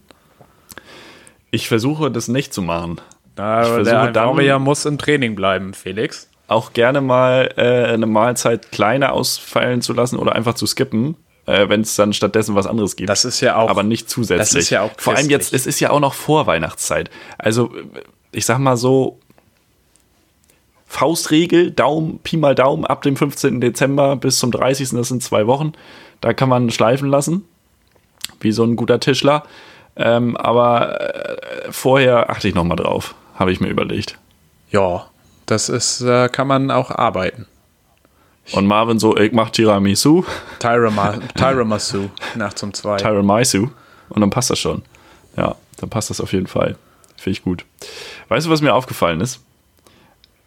[1.51, 3.01] Ich versuche das nicht zu machen.
[3.35, 6.31] Da, Ich versuche der Warrior muss im Training bleiben, Felix.
[6.49, 11.69] Auch gerne mal äh, eine Mahlzeit kleiner ausfallen zu lassen oder einfach zu skippen, äh,
[11.69, 13.09] wenn es dann stattdessen was anderes gibt.
[13.09, 13.71] Das ist ja auch.
[13.71, 14.39] aber nicht zusätzlich.
[14.39, 15.61] das ist ja auch Vor allem jetzt, christlich.
[15.61, 17.11] es ist ja auch noch vor Weihnachtszeit.
[17.39, 17.73] Also,
[18.33, 19.19] ich sag mal so,
[20.87, 23.61] Faustregel, Daumen, Pi mal Daumen, ab dem 15.
[23.61, 24.91] Dezember bis zum 30.
[24.91, 25.73] Das sind zwei Wochen.
[26.21, 27.45] Da kann man schleifen lassen,
[28.41, 29.43] wie so ein guter Tischler.
[29.97, 34.19] Ähm, aber äh, vorher achte ich noch mal drauf, habe ich mir überlegt.
[34.71, 35.07] Ja,
[35.47, 37.47] das ist, äh, kann man auch arbeiten.
[38.53, 40.25] Und Marvin so, ich mach Tiramisu,
[40.61, 42.97] Tiramisu, nachts um zwei.
[42.97, 43.69] Tiramisu
[44.09, 44.83] und dann passt das schon.
[45.37, 46.77] Ja, dann passt das auf jeden Fall.
[47.17, 47.65] Finde ich gut.
[48.29, 49.41] Weißt du, was mir aufgefallen ist?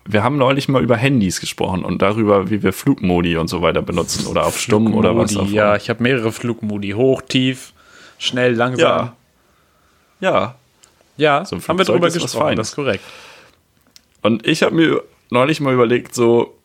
[0.05, 3.81] Wir haben neulich mal über Handys gesprochen und darüber, wie wir Flugmodi und so weiter
[3.81, 6.91] benutzen oder auf Stumm oder was Flugmodi, auch Ja, ich habe mehrere Flugmodi.
[6.91, 7.73] Hoch, tief,
[8.17, 8.79] schnell, langsam.
[8.81, 9.13] Ja.
[10.19, 10.55] Ja.
[11.17, 13.03] Ja, So ein haben wir drüber gesprochen, das ist korrekt.
[14.21, 16.55] Und ich habe mir neulich mal überlegt, so,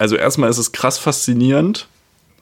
[0.00, 1.86] also erstmal ist es krass faszinierend,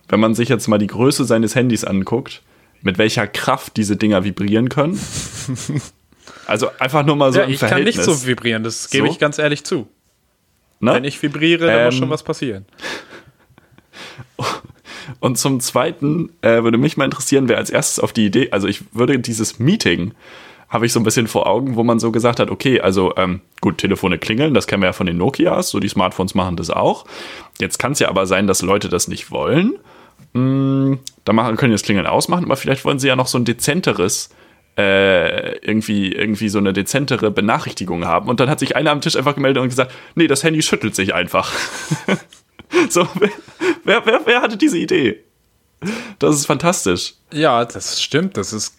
[0.08, 2.42] wenn man sich jetzt mal die Größe seines Handys anguckt,
[2.82, 4.98] mit welcher Kraft diese Dinger vibrieren können.
[6.46, 7.96] Also einfach nur mal so ja, im ich kann Verhältnis.
[7.96, 9.12] nicht so vibrieren, das gebe So?
[9.12, 9.86] ich ganz ehrlich zu.
[10.80, 10.94] ne?
[10.94, 12.64] Wenn ich vibriere, dann muss Ähm, schon was passieren.
[15.20, 18.66] Und zum Zweiten äh, würde mich mal interessieren, wer als erstes auf die Idee, also
[18.66, 20.12] ich würde dieses Meeting,
[20.68, 23.40] habe ich so ein bisschen vor Augen, wo man so gesagt hat, okay, also ähm,
[23.60, 26.70] gut, Telefone klingeln, das kennen wir ja von den Nokias, so die Smartphones machen das
[26.70, 27.06] auch.
[27.58, 29.78] Jetzt kann es ja aber sein, dass Leute das nicht wollen.
[30.34, 33.44] Hm, da machen, können das Klingeln ausmachen, aber vielleicht wollen sie ja noch so ein
[33.44, 34.28] dezenteres,
[34.76, 38.28] äh, irgendwie, irgendwie so eine dezentere Benachrichtigung haben.
[38.28, 40.94] Und dann hat sich einer am Tisch einfach gemeldet und gesagt, nee, das Handy schüttelt
[40.94, 41.50] sich einfach.
[42.90, 43.30] so, wer,
[43.84, 45.24] wer, wer, wer hatte diese Idee?
[46.18, 47.14] Das ist fantastisch.
[47.32, 48.36] Ja, das stimmt.
[48.36, 48.74] Das ist.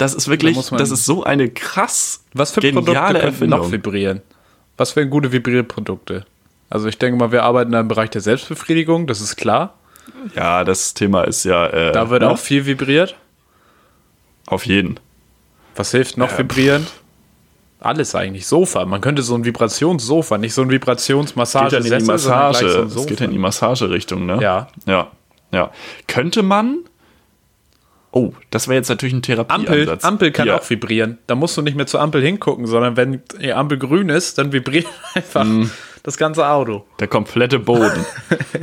[0.00, 3.60] Das ist wirklich, Da das ist so eine krass Was für Produkte geniale könnten Erfindung.
[3.60, 4.22] noch vibrieren?
[4.78, 6.24] Was für gute Vibrierprodukte?
[6.70, 9.74] Also ich denke mal, wir arbeiten da im Bereich der Selbstbefriedigung, das ist klar.
[10.34, 11.66] Ja, das Thema ist ja.
[11.66, 12.30] Äh, Da wird ne?
[12.30, 13.14] auch viel vibriert.
[14.46, 14.98] Auf jeden.
[15.76, 16.86] Was hilft noch vibrieren?
[17.78, 18.46] Alles eigentlich.
[18.46, 18.84] Sofa.
[18.86, 22.88] Man könnte so ein Vibrationssofa, nicht so ein Geht Vibrationsmassage dann in die Massage.
[22.88, 24.38] so Es geht in die Massagerichtung, ne?
[24.40, 24.68] Ja.
[24.86, 25.08] Ja.
[25.52, 25.70] Ja.
[26.06, 26.84] Könnte man.
[28.12, 30.04] Oh, das wäre jetzt natürlich ein Ampel, Therapieansatz.
[30.04, 30.56] Ampel kann Hier.
[30.56, 31.18] auch vibrieren.
[31.28, 34.52] Da musst du nicht mehr zur Ampel hingucken, sondern wenn die Ampel grün ist, dann
[34.52, 35.70] vibriert einfach Mhm.
[36.02, 36.84] das ganze Auto.
[36.98, 38.04] Der komplette Boden.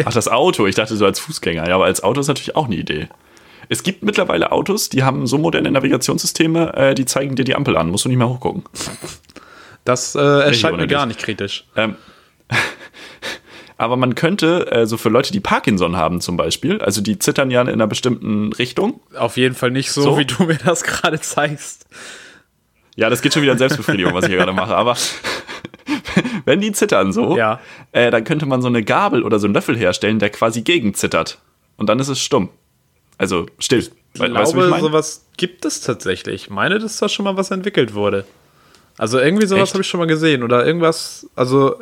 [0.06, 0.68] Ach, das Auto.
[0.68, 1.68] Ich dachte so als Fußgänger.
[1.70, 3.08] Ja, aber als Auto ist natürlich auch eine Idee.
[3.70, 7.76] Es gibt mittlerweile Autos, die haben so moderne Navigationssysteme, äh, die zeigen dir die Ampel
[7.78, 7.90] an.
[7.90, 8.64] Musst du nicht mehr hochgucken.
[9.86, 11.66] Das äh, erscheint mir gar nicht kritisch.
[11.76, 11.96] Ähm,
[13.78, 17.52] aber man könnte, äh, so für Leute, die Parkinson haben zum Beispiel, also die zittern
[17.52, 19.00] ja in einer bestimmten Richtung.
[19.16, 20.18] Auf jeden Fall nicht so, So?
[20.18, 21.86] wie du mir das gerade zeigst.
[22.96, 24.76] Ja, das geht schon wieder in Selbstbefriedigung, was ich hier gerade mache.
[24.76, 24.96] Aber
[26.46, 27.60] wenn die zittern so, Ja.
[27.92, 30.94] äh, dann könnte man so eine Gabel oder so einen Löffel herstellen, der quasi gegen
[30.94, 31.38] zittert.
[31.78, 32.50] Und dann ist es stumm.
[33.20, 33.80] Also still.
[33.80, 34.82] Ich We- glaube, wie ich mein?
[34.82, 36.36] sowas gibt es tatsächlich.
[36.46, 38.26] Ich meine, dass da schon mal was entwickelt wurde.
[38.98, 40.42] Also irgendwie sowas habe ich schon mal gesehen.
[40.42, 41.76] Oder irgendwas, also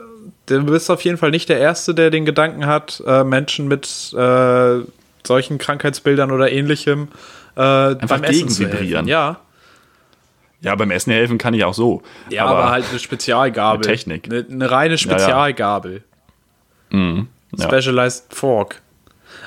[0.45, 4.13] du bist auf jeden Fall nicht der Erste, der den Gedanken hat, äh, Menschen mit
[4.13, 4.79] äh,
[5.25, 7.09] solchen Krankheitsbildern oder ähnlichem
[7.55, 9.07] äh, beim Essen zu helfen.
[9.07, 9.39] Ja.
[10.61, 12.01] Ja, beim Essen helfen kann ich auch so.
[12.29, 13.79] Ja, aber, halt eine Spezialgabel.
[13.79, 14.25] Mit Technik.
[14.25, 16.03] Eine, eine reine Spezialgabel.
[16.91, 17.65] ja.
[17.67, 18.81] Specialized Fork.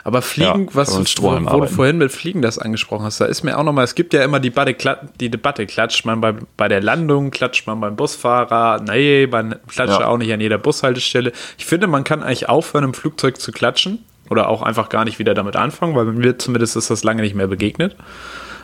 [0.09, 3.27] Aber Fliegen, Ja, was du, wo, wo du vorhin mit Fliegen das angesprochen hast, da
[3.27, 6.33] ist mir auch nochmal, es gibt ja immer die, Debatte, die Debatte, klatscht man bei,
[6.57, 10.07] bei der Landung, klatscht man beim Busfahrer, nee, man klatscht Ja.
[10.07, 11.33] auch nicht an jeder Bushaltestelle.
[11.59, 15.19] Ich finde, man kann eigentlich aufhören, im Flugzeug zu klatschen oder auch einfach gar nicht
[15.19, 17.95] wieder damit anfangen, weil mir zumindest ist das lange nicht mehr begegnet.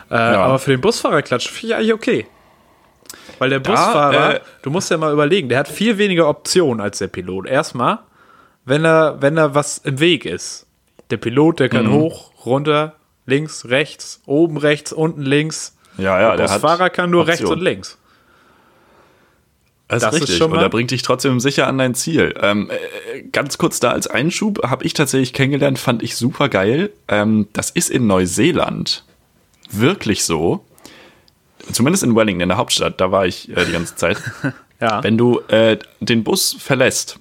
[0.09, 2.25] Äh, Aber für den Busfahrer klatschen finde ich eigentlich okay.
[3.37, 6.97] Weil der Busfahrer, äh, du musst ja mal überlegen, der hat viel weniger Optionen als
[6.97, 7.45] der Pilot.
[7.45, 7.99] Erstmal,
[8.65, 10.65] wenn er, wenn er was im Weg ist.
[11.09, 11.93] Der Pilot, der kann mhm.
[11.93, 15.75] hoch, runter, links, rechts, oben rechts, unten links.
[15.97, 17.37] Ja, ja, der, der Fahrer kann nur Option.
[17.37, 17.97] rechts und links.
[19.87, 20.35] Das, das ist richtig.
[20.35, 22.33] Ist schon mal und er bringt dich trotzdem sicher an dein Ziel.
[22.41, 26.89] Ähm, äh, ganz kurz da als Einschub habe ich tatsächlich kennengelernt, fand ich super geil.
[27.07, 29.03] Ähm, das ist in Neuseeland
[29.69, 30.65] wirklich so.
[31.71, 34.17] Zumindest in Wellington, in der Hauptstadt, da war ich äh, die ganze Zeit.
[34.81, 35.03] ja.
[35.03, 37.19] Wenn du äh, den Bus verlässt,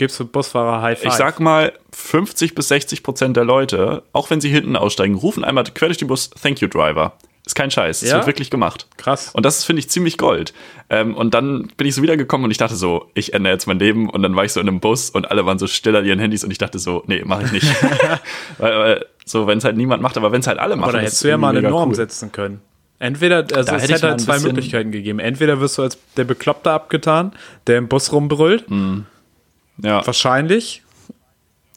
[0.00, 1.12] gibst du Busfahrer High Five.
[1.12, 5.44] Ich sag mal, 50 bis 60 Prozent der Leute, auch wenn sie hinten aussteigen, rufen
[5.44, 7.12] einmal quer durch den Bus Thank you Driver.
[7.44, 8.00] Ist kein Scheiß.
[8.00, 8.16] Das ja?
[8.16, 8.86] wird wirklich gemacht.
[8.96, 9.30] Krass.
[9.34, 10.54] Und das finde ich ziemlich Gold.
[10.88, 13.78] Ähm, und dann bin ich so wiedergekommen und ich dachte so, ich ändere jetzt mein
[13.78, 14.08] Leben.
[14.08, 16.18] Und dann war ich so in einem Bus und alle waren so still an ihren
[16.18, 17.66] Handys und ich dachte so, nee, mache ich nicht.
[18.58, 20.90] weil, weil, so, wenn es halt niemand macht, aber wenn es halt alle machen.
[20.90, 21.94] Oder hättest du ja mal eine Norm cool.
[21.94, 22.62] setzen können.
[22.98, 25.18] Entweder, also da es hätte halt zwei Möglichkeiten gegeben.
[25.18, 27.32] Entweder wirst du als der Bekloppte abgetan,
[27.66, 28.70] der im Bus rumbrüllt.
[28.70, 29.00] Mm.
[29.82, 30.06] Ja.
[30.06, 30.82] Wahrscheinlich.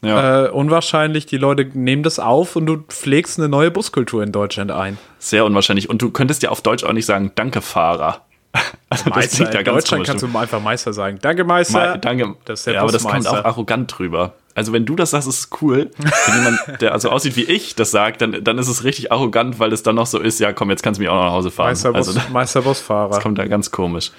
[0.02, 0.46] Ja.
[0.46, 4.70] Äh, unwahrscheinlich, die Leute nehmen das auf und du pflegst eine neue Buskultur in Deutschland
[4.70, 4.98] ein.
[5.18, 5.89] Sehr unwahrscheinlich.
[5.89, 8.22] Und du könntest ja auf Deutsch auch nicht sagen, danke Fahrer.
[8.89, 11.18] Also Meister, in Deutschland kannst du einfach Meister sagen.
[11.20, 11.94] Danke, Meister.
[11.94, 12.36] Me danke.
[12.46, 14.34] Das ja, aber das kommt auch arrogant drüber.
[14.54, 15.89] Also wenn du das sagst, ist es cool.
[15.98, 19.58] Wenn jemand, der also aussieht wie ich, das sagt, dann, dann ist es richtig arrogant,
[19.58, 21.32] weil es dann noch so ist, ja komm, jetzt kannst du mich auch noch nach
[21.32, 21.70] Hause fahren.
[21.70, 23.16] Meisterbus, also, Meisterbusfahrer.
[23.16, 24.12] Das kommt da ganz komisch.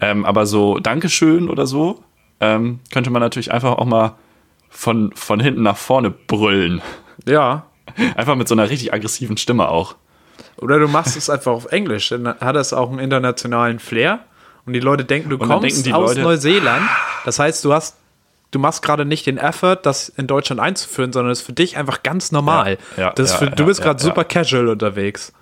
[0.00, 2.02] Ähm, aber so Dankeschön oder so,
[2.42, 4.16] ähm, könnte man natürlich einfach auch mal
[4.68, 6.82] von, von hinten nach vorne brüllen.
[7.24, 7.66] Ja.
[8.16, 9.96] Einfach mit so einer richtig aggressiven Stimme auch.
[10.56, 14.20] Oder du machst es einfach auf Englisch, dann hat es auch einen internationalen Flair
[14.64, 16.88] und die Leute denken, du kommst aus Leute, Neuseeland.
[17.24, 17.96] Das heißt, du hast
[18.52, 21.76] du machst gerade nicht den Effort, das in Deutschland einzuführen, sondern es ist für dich
[21.76, 22.78] einfach ganz normal.
[22.96, 25.32] Ja, ja, ja, für, du bist gerade super casual unterwegs.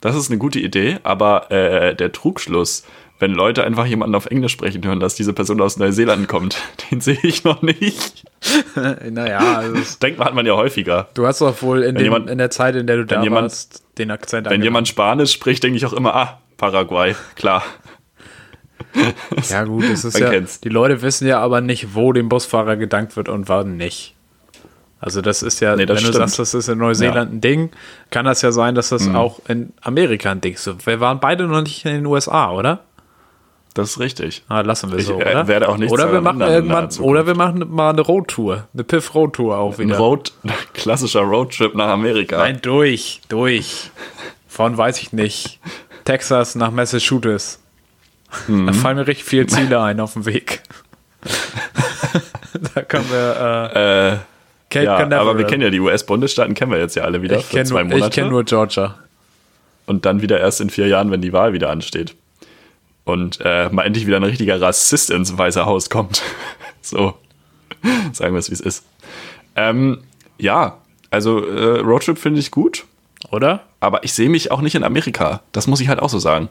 [0.00, 2.84] Das ist eine gute Idee, aber äh, der Trugschluss,
[3.20, 6.56] wenn Leute einfach jemanden auf Englisch sprechen hören, dass diese Person aus Neuseeland kommt,
[6.90, 8.24] den sehe ich noch nicht.
[9.10, 11.08] naja, also denkt man, hat man ja häufiger.
[11.14, 13.44] Du hast doch wohl in, dem, jemand, in der Zeit, in der du da jemand,
[13.44, 14.64] warst, den Akzent Wenn angenommen.
[14.64, 17.62] jemand Spanisch spricht, denke ich auch immer, ah, Paraguay, klar.
[19.50, 20.30] ja, gut, das ist ja.
[20.30, 20.60] Kennt's.
[20.60, 24.14] Die Leute wissen ja aber nicht, wo dem Busfahrer gedankt wird und wann nicht.
[25.02, 26.14] Also das ist ja, nee, das wenn stimmt.
[26.14, 27.36] du sagst, das ist in Neuseeland ja.
[27.36, 27.70] ein Ding,
[28.10, 29.16] kann das ja sein, dass das mhm.
[29.16, 30.86] auch in Amerika ein Ding ist.
[30.86, 32.80] Wir waren beide noch nicht in den USA, oder?
[33.74, 34.42] Das ist richtig.
[34.48, 35.46] Ah, lassen wir ich, so, äh, oder?
[35.46, 39.14] Werde auch nicht oder wir machen irgendwann, oder wir machen mal eine Roadtour, eine Piff
[39.14, 39.94] Roadtour auch wieder.
[39.94, 40.32] Ein Road,
[40.74, 42.38] klassischer Roadtrip nach Amerika.
[42.38, 43.90] Nein, durch, durch.
[44.48, 45.60] Von weiß ich nicht.
[46.04, 47.60] Texas nach Massachusetts.
[48.48, 48.66] Mhm.
[48.66, 50.62] Da fallen mir richtig viele Ziele ein auf dem Weg.
[52.74, 53.72] da können wir.
[53.74, 54.16] Äh, äh,
[54.68, 55.28] Cape ja, Canaveral.
[55.28, 57.98] aber wir kennen ja die US-Bundesstaaten, kennen wir jetzt ja alle wieder ich zwei nur.
[57.98, 58.96] Ich kenne nur Georgia.
[59.86, 62.14] Und dann wieder erst in vier Jahren, wenn die Wahl wieder ansteht
[63.10, 66.22] und äh, mal endlich wieder ein richtiger Rassist ins Weiße Haus kommt.
[66.82, 67.14] so,
[68.12, 68.84] sagen wir es, wie es ist.
[69.56, 70.02] Ähm,
[70.38, 70.78] ja,
[71.10, 72.84] also äh, Roadtrip finde ich gut.
[73.30, 73.64] Oder?
[73.80, 75.42] Aber ich sehe mich auch nicht in Amerika.
[75.52, 76.48] Das muss ich halt auch so sagen.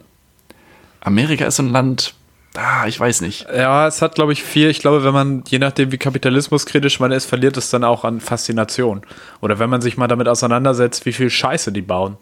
[1.02, 2.14] Amerika ist so ein Land,
[2.56, 3.48] ah, ich weiß nicht.
[3.54, 4.70] Ja, es hat, glaube ich, viel.
[4.70, 8.20] Ich glaube, wenn man, je nachdem, wie kapitalismuskritisch man ist, verliert es dann auch an
[8.20, 9.02] Faszination.
[9.42, 12.18] Oder wenn man sich mal damit auseinandersetzt, wie viel Scheiße die bauen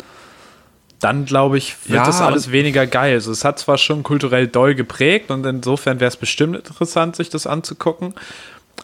[1.00, 3.14] dann glaube ich, wird ja, das alles weniger geil.
[3.14, 7.30] Also, es hat zwar schon kulturell doll geprägt und insofern wäre es bestimmt interessant, sich
[7.30, 8.14] das anzugucken.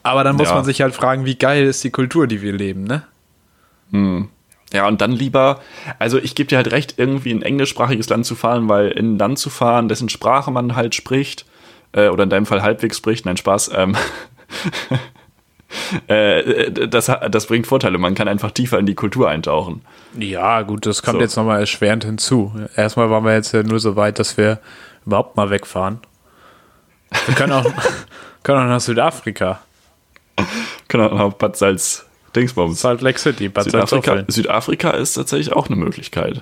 [0.03, 0.55] Aber dann muss ja.
[0.55, 3.03] man sich halt fragen, wie geil ist die Kultur, die wir leben, ne?
[3.91, 4.29] Hm.
[4.73, 5.61] Ja, und dann lieber,
[5.99, 9.13] also ich gebe dir halt recht, irgendwie in ein englischsprachiges Land zu fahren, weil in
[9.13, 11.45] ein Land zu fahren, dessen Sprache man halt spricht,
[11.91, 13.95] äh, oder in deinem Fall halbwegs spricht, nein, Spaß, ähm,
[16.07, 17.97] äh, das, das bringt Vorteile.
[17.97, 19.81] Man kann einfach tiefer in die Kultur eintauchen.
[20.17, 21.21] Ja, gut, das kommt so.
[21.21, 22.53] jetzt nochmal erschwerend hinzu.
[22.75, 24.59] Erstmal waren wir jetzt ja nur so weit, dass wir
[25.05, 25.99] überhaupt mal wegfahren.
[27.25, 27.65] Wir können auch,
[28.43, 29.59] können auch nach Südafrika.
[30.87, 32.05] Können auch nach Bad Salz
[32.35, 32.81] Dingsbums.
[32.81, 36.41] Salt Lake City, Bad Südafrika, Südafrika ist tatsächlich auch eine Möglichkeit.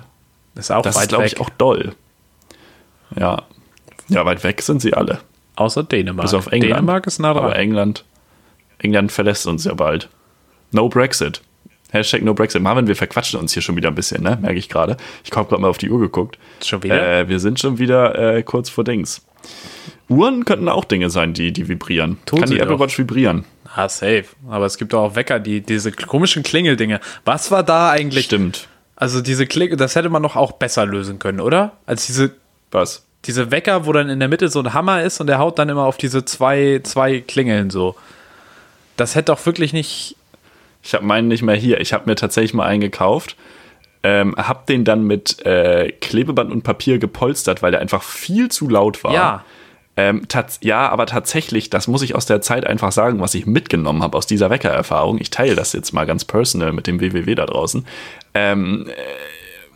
[0.54, 1.94] Ist auch das weit ist, glaube ich, auch doll.
[3.16, 3.42] Ja.
[4.08, 5.20] Ja, weit weg sind sie alle.
[5.56, 6.24] Außer Dänemark.
[6.24, 6.74] Bis auf England.
[6.74, 7.44] Dänemark ist nah dran.
[7.44, 8.04] Aber England,
[8.82, 10.08] England verlässt uns ja bald.
[10.70, 11.40] No Brexit.
[11.90, 12.62] Hashtag No Brexit.
[12.62, 14.38] Marvin, wir verquatschen uns hier schon wieder ein bisschen, ne?
[14.40, 14.96] Merke ich gerade.
[15.24, 16.38] Ich habe gerade mal auf die Uhr geguckt.
[16.64, 17.20] Schon wieder?
[17.20, 19.22] Äh, wir sind schon wieder äh, kurz vor Dings.
[20.08, 22.18] Uhren könnten auch Dinge sein, die, die vibrieren.
[22.26, 23.44] Tut Kann die Apple Watch vibrieren?
[23.74, 24.24] Ah, safe.
[24.48, 27.00] Aber es gibt auch Wecker, die diese komischen Klingeldinge.
[27.24, 28.26] Was war da eigentlich?
[28.26, 28.68] Stimmt.
[28.96, 31.72] Also diese Klingel, das hätte man doch auch besser lösen können, oder?
[31.86, 32.34] Als diese.
[32.70, 33.06] Was?
[33.24, 35.68] Diese Wecker, wo dann in der Mitte so ein Hammer ist und der haut dann
[35.68, 37.94] immer auf diese zwei, zwei Klingeln so.
[38.96, 40.16] Das hätte doch wirklich nicht.
[40.82, 41.80] Ich habe meinen nicht mehr hier.
[41.80, 43.36] Ich habe mir tatsächlich mal einen gekauft.
[44.04, 48.68] Ähm, hab den dann mit äh, Klebeband und Papier gepolstert, weil der einfach viel zu
[48.68, 49.14] laut war.
[49.14, 49.44] Ja.
[49.96, 50.22] Ähm,
[50.62, 54.16] ja, aber tatsächlich, das muss ich aus der Zeit einfach sagen, was ich mitgenommen habe
[54.16, 55.20] aus dieser Weckererfahrung.
[55.20, 57.86] Ich teile das jetzt mal ganz personal mit dem WWW da draußen.
[58.32, 58.92] Ähm, äh,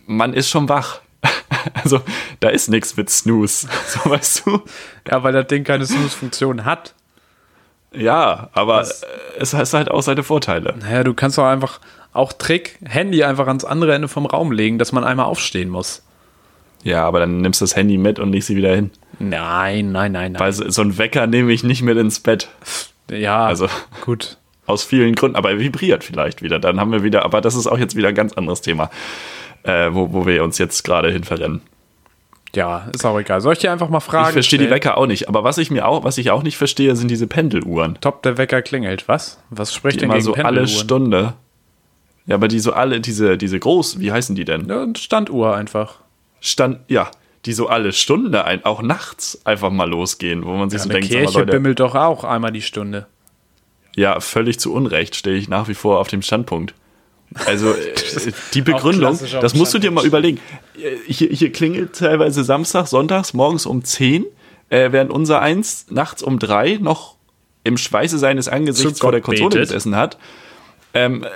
[0.06, 1.00] man ist schon wach.
[1.74, 2.00] Also,
[2.40, 4.62] da ist nichts mit Snooze, so weißt du.
[5.08, 6.94] Ja, weil das Ding keine Snooze-Funktion hat.
[7.92, 9.04] Ja, aber das,
[9.38, 10.74] es hat halt auch seine Vorteile.
[10.80, 11.80] Naja, du kannst doch einfach,
[12.12, 16.02] auch Trick, Handy einfach ans andere Ende vom Raum legen, dass man einmal aufstehen muss.
[16.82, 18.90] Ja, aber dann nimmst du das Handy mit und legst sie wieder hin.
[19.18, 20.40] Nein, nein, nein, nein.
[20.40, 22.48] Weil so ein Wecker nehme ich nicht mit ins Bett.
[23.10, 23.68] Ja, also
[24.04, 24.38] gut.
[24.66, 26.58] Aus vielen Gründen, aber er vibriert vielleicht wieder.
[26.58, 28.90] Dann haben wir wieder, aber das ist auch jetzt wieder ein ganz anderes Thema,
[29.62, 31.62] äh, wo, wo wir uns jetzt gerade hin verrennen.
[32.56, 33.42] Ja, ist auch egal.
[33.42, 34.28] Soll ich dir einfach mal fragen?
[34.28, 35.28] Ich verstehe die Wecker auch nicht.
[35.28, 37.98] Aber was ich mir auch, was ich auch nicht verstehe, sind diese Pendeluhren.
[38.00, 39.08] Top, der Wecker klingelt.
[39.08, 39.38] Was?
[39.50, 41.34] Was spricht die denn immer gegen so alle Stunde.
[42.26, 44.68] Ja, aber die so alle, diese, diese groß, wie heißen die denn?
[44.68, 45.96] Ja, Standuhr einfach.
[46.40, 47.10] Stand, ja,
[47.44, 50.88] die so alle Stunde, ein, auch nachts einfach mal losgehen, wo man sich ja, so
[50.88, 53.06] denkt, Kirche Leute, bimmelt doch auch einmal die Stunde.
[53.94, 56.74] Ja, völlig zu Unrecht stehe ich nach wie vor auf dem Standpunkt.
[57.34, 60.40] Also äh, die Begründung, das musst du dir mal überlegen.
[61.06, 64.24] Hier, hier klingelt teilweise Samstag, Sonntags morgens um 10,
[64.68, 67.16] äh, während unser eins nachts um 3 noch
[67.64, 70.18] im Schweiße seines Angesichts vor der Konsole gesessen hat.
[70.94, 71.28] Ähm, äh,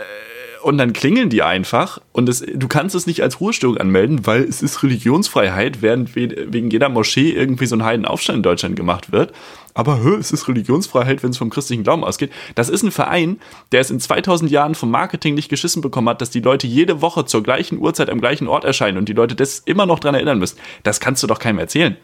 [0.62, 4.42] und dann klingeln die einfach und es, du kannst es nicht als Ruhestörung anmelden, weil
[4.42, 9.32] es ist Religionsfreiheit, während wegen jeder Moschee irgendwie so ein Heidenaufstand in Deutschland gemacht wird.
[9.74, 12.32] Aber hö, es ist Religionsfreiheit, wenn es vom christlichen Glauben ausgeht.
[12.54, 13.38] Das ist ein Verein,
[13.72, 17.00] der es in 2000 Jahren vom Marketing nicht geschissen bekommen hat, dass die Leute jede
[17.00, 20.14] Woche zur gleichen Uhrzeit am gleichen Ort erscheinen und die Leute das immer noch dran
[20.14, 20.58] erinnern müssen.
[20.82, 21.96] Das kannst du doch keinem erzählen.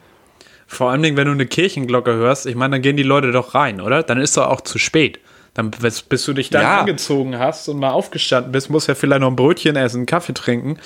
[0.66, 3.54] Vor allen Dingen, wenn du eine Kirchenglocke hörst, ich meine, dann gehen die Leute doch
[3.54, 4.02] rein, oder?
[4.02, 5.20] Dann ist doch auch zu spät.
[5.56, 6.80] Dann, bis du dich dann ja.
[6.80, 10.34] angezogen hast und mal aufgestanden bist, musst ja vielleicht noch ein Brötchen essen, einen Kaffee
[10.34, 10.78] trinken.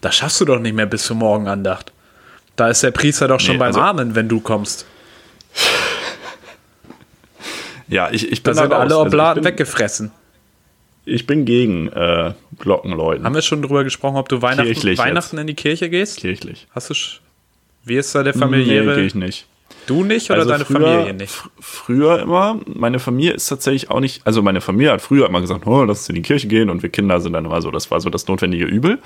[0.00, 1.92] Das schaffst du doch nicht mehr bis zur Morgenandacht.
[2.54, 4.86] Da ist der Priester doch schon nee, beim also, Amen, wenn du kommst.
[7.88, 10.12] Ja, ich, ich bin da sind alle Obladen also weggefressen.
[11.04, 13.24] Ich bin gegen äh, Glockenläuten.
[13.24, 16.18] Haben wir schon drüber gesprochen, ob du Weihnachten, Weihnachten in die Kirche gehst?
[16.18, 16.68] Kirchlich.
[16.70, 16.94] Hast du.
[17.84, 18.86] Wie ist da der familiäre?
[18.86, 19.46] Nee, gehe ich nicht.
[19.86, 21.42] Du nicht oder also deine früher, Familie nicht?
[21.60, 22.58] Früher immer.
[22.66, 24.26] Meine Familie ist tatsächlich auch nicht.
[24.26, 26.82] Also meine Familie hat früher immer gesagt, oh, lass uns in die Kirche gehen und
[26.82, 27.70] wir Kinder sind dann immer so.
[27.70, 28.98] Das war so das notwendige Übel.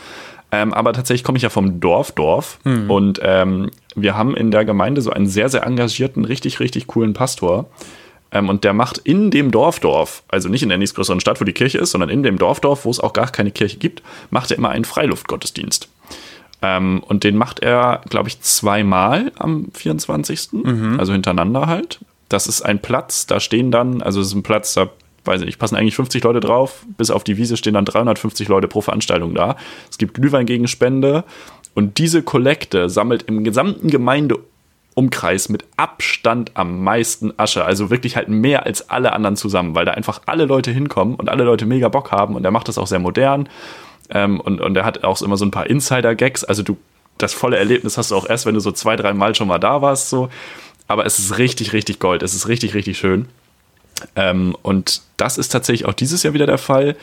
[0.51, 2.59] Ähm, aber tatsächlich komme ich ja vom Dorf, Dorf.
[2.65, 2.91] Hm.
[2.91, 7.13] Und ähm, wir haben in der Gemeinde so einen sehr, sehr engagierten, richtig, richtig coolen
[7.13, 7.67] Pastor.
[8.31, 11.53] Ähm, und der macht in dem Dorfdorf, also nicht in der nächstgrößeren Stadt, wo die
[11.53, 14.59] Kirche ist, sondern in dem Dorfdorf, wo es auch gar keine Kirche gibt, macht er
[14.59, 15.89] immer einen Freiluftgottesdienst.
[16.63, 20.53] Ähm, und den macht er, glaube ich, zweimal am 24.
[20.53, 20.97] Mhm.
[20.99, 22.01] Also hintereinander halt.
[22.29, 24.91] Das ist ein Platz, da stehen dann, also es ist ein Platz, da
[25.29, 26.85] weiß ich nicht, passen eigentlich 50 Leute drauf.
[26.97, 29.57] Bis auf die Wiese stehen dann 350 Leute pro Veranstaltung da.
[29.91, 31.25] Es gibt Glühwein gegen Spende.
[31.75, 37.65] Und diese Kollekte sammelt im gesamten Gemeindeumkreis mit Abstand am meisten Asche.
[37.65, 41.29] Also wirklich halt mehr als alle anderen zusammen, weil da einfach alle Leute hinkommen und
[41.29, 42.35] alle Leute mega Bock haben.
[42.35, 43.49] Und er macht das auch sehr modern.
[44.11, 46.45] Ähm, und, und er hat auch immer so ein paar Insider-Gags.
[46.45, 46.79] Also du,
[47.19, 49.59] das volle Erlebnis hast du auch erst, wenn du so zwei, drei Mal schon mal
[49.59, 50.11] da warst.
[50.11, 50.29] So.
[50.87, 52.23] Aber es ist richtig, richtig Gold.
[52.23, 53.29] Es ist richtig, richtig schön.
[54.17, 56.97] Ähm, und das ist tatsächlich auch dieses Jahr wieder der Fall.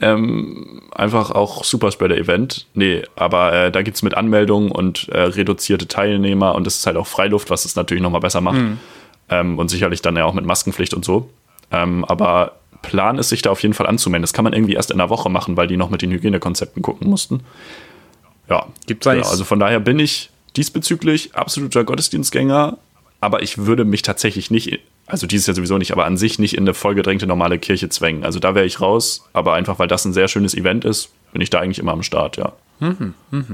[0.00, 2.66] Ähm, einfach auch Superspreader-Event.
[2.74, 6.86] Nee, aber äh, da gibt es mit Anmeldungen und äh, reduzierte Teilnehmer und es ist
[6.86, 8.58] halt auch Freiluft, was es natürlich nochmal besser macht.
[8.58, 8.80] Mhm.
[9.28, 11.30] Ähm, und sicherlich dann ja auch mit Maskenpflicht und so.
[11.70, 14.22] Ähm, aber Plan ist, sich da auf jeden Fall anzumelden.
[14.22, 16.82] Das kann man irgendwie erst in einer Woche machen, weil die noch mit den Hygienekonzepten
[16.82, 17.40] gucken mussten.
[18.48, 19.26] Ja, gibt's genau.
[19.26, 22.78] Also von daher bin ich diesbezüglich absoluter Gottesdienstgänger,
[23.20, 26.54] aber ich würde mich tatsächlich nicht, also dieses Jahr sowieso nicht, aber an sich nicht
[26.54, 28.24] in eine vollgedrängte normale Kirche zwängen.
[28.24, 31.40] Also da wäre ich raus, aber einfach weil das ein sehr schönes Event ist, bin
[31.40, 32.52] ich da eigentlich immer am Start, ja.
[32.80, 33.44] Mhm, mh.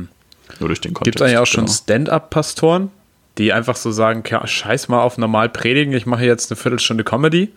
[0.59, 1.05] Nur durch den Kontext.
[1.05, 1.77] Gibt es eigentlich auch schon genau.
[1.77, 2.91] Stand-up-Pastoren,
[3.37, 7.53] die einfach so sagen, scheiß mal auf normal predigen, ich mache jetzt eine Viertelstunde Comedy?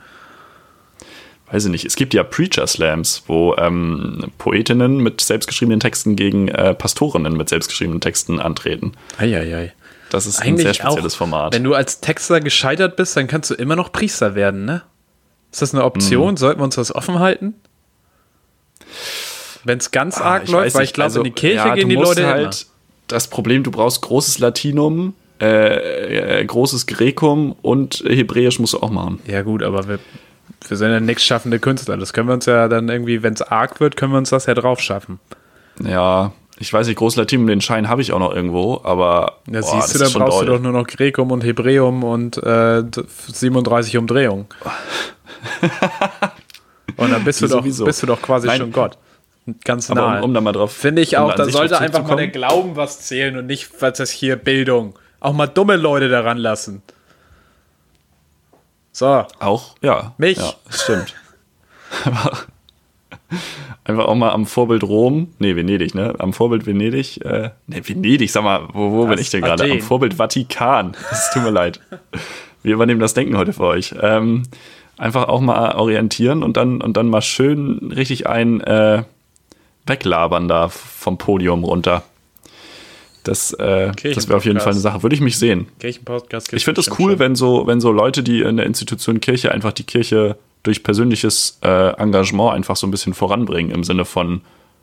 [1.52, 6.48] Weiß ich nicht, es gibt ja Preacher Slams, wo ähm, Poetinnen mit selbstgeschriebenen Texten gegen
[6.48, 8.94] äh, Pastorinnen mit selbstgeschriebenen Texten antreten.
[9.18, 9.74] Eieiei.
[10.10, 11.54] Das ist Eigentlich ein sehr spezielles auch, Format.
[11.54, 14.82] Wenn du als Texter gescheitert bist, dann kannst du immer noch Priester werden, ne?
[15.52, 16.32] Ist das eine Option?
[16.32, 16.38] Mhm.
[16.38, 17.56] Sollten wir uns das offen halten?
[19.64, 21.89] Wenn es ganz ah, arg läuft, weil ich glaube, also, in die Kirche ja, gehen
[21.89, 22.41] die Leute halt.
[22.41, 22.72] Immer.
[23.08, 28.89] Das Problem, du brauchst großes Latinum, äh, äh, großes Grekum und Hebräisch musst du auch
[28.89, 29.20] machen.
[29.28, 29.99] Ja, gut, aber wir
[30.68, 31.97] wir sind ja nichts schaffende Künstler.
[31.97, 34.45] Das können wir uns ja dann irgendwie, wenn es arg wird, können wir uns das
[34.45, 35.20] ja drauf schaffen.
[35.84, 39.39] Ja, ich weiß nicht, Großlatin, den Schein habe ich auch noch irgendwo, aber.
[39.51, 40.45] Ja, boah, siehst du, dann brauchst doll.
[40.45, 42.84] du doch nur noch Grekum und Hebräum und äh,
[43.28, 44.45] 37 Umdrehungen.
[46.97, 48.59] und dann bist du, doch, bist du doch quasi Nein.
[48.59, 48.97] schon Gott.
[49.64, 50.20] Ganz nah.
[50.20, 50.72] Um, um, da mal drauf.
[50.72, 53.97] Finde ich auch, um da sollte einfach mal der Glauben was zählen und nicht, was
[53.97, 54.93] das hier Bildung.
[55.20, 56.84] Auch mal dumme Leute daran lassen.
[58.92, 59.26] So.
[59.39, 60.14] Auch, ja.
[60.18, 60.38] Mich.
[60.38, 61.16] Ja, stimmt.
[63.84, 66.14] Einfach auch mal am Vorbild Rom, nee, Venedig, ne?
[66.20, 69.64] Am Vorbild Venedig, äh, ne, Venedig, sag mal, wo, wo bin ich denn gerade?
[69.72, 70.96] Am Vorbild Vatikan.
[71.12, 71.80] Es tut mir leid.
[72.64, 73.96] Wir übernehmen das Denken heute für euch.
[74.02, 74.44] Ähm,
[74.98, 79.04] einfach auch mal orientieren und dann, und dann mal schön richtig ein äh,
[79.86, 82.04] weglabern da vom Podium runter.
[83.24, 85.03] Das, äh, das wäre auf jeden Fall eine Sache.
[85.03, 85.67] Würde ich mich sehen.
[85.80, 89.51] Kirchenpodcast ich finde es cool, wenn so, wenn so Leute, die in der Institution Kirche
[89.51, 94.41] einfach die Kirche durch persönliches äh, Engagement einfach so ein bisschen voranbringen im Sinne von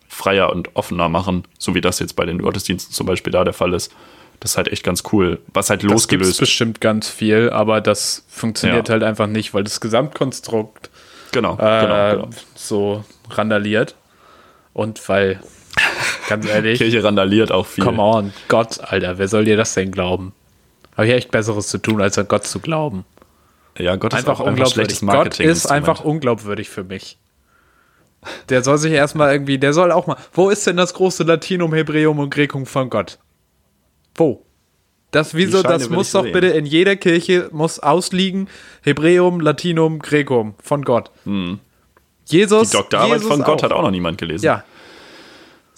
[0.08, 3.52] freier und offener machen, so wie das jetzt bei den Gottesdiensten zum Beispiel da der
[3.52, 3.92] Fall ist.
[4.40, 5.40] Das ist halt echt ganz cool.
[5.52, 6.30] Was halt losgelöst.
[6.30, 8.92] Das bestimmt ganz viel, aber das funktioniert ja.
[8.92, 10.90] halt einfach nicht, weil das Gesamtkonstrukt
[11.32, 12.28] genau, äh, genau, genau.
[12.54, 13.96] so randaliert.
[14.72, 15.40] Und weil,
[16.28, 16.78] ganz ehrlich.
[16.78, 17.84] Kirche randaliert auch viel.
[17.84, 20.32] Come on, Gott, Alter, wer soll dir das denn glauben?
[20.96, 23.04] Habe ich echt Besseres zu tun, als an Gott zu glauben.
[23.78, 25.00] Ja, Gott einfach ist auch unglaubwürdig.
[25.00, 27.18] Gott ist einfach unglaubwürdig für mich.
[28.48, 30.16] Der soll sich erstmal irgendwie, der soll auch mal.
[30.32, 33.18] Wo ist denn das große Latinum, Hebräum und Grekum von Gott?
[34.14, 34.44] Wo?
[35.10, 36.32] Das wieso, das muss doch sehen.
[36.32, 38.48] bitte in jeder Kirche muss ausliegen.
[38.82, 41.10] Hebräum, Latinum, Grekum von Gott.
[41.24, 41.60] Hm.
[42.26, 42.70] Jesus.
[42.70, 43.62] Die Doktorarbeit Jesus von Gott auch.
[43.62, 44.44] hat auch noch niemand gelesen.
[44.44, 44.64] Ja.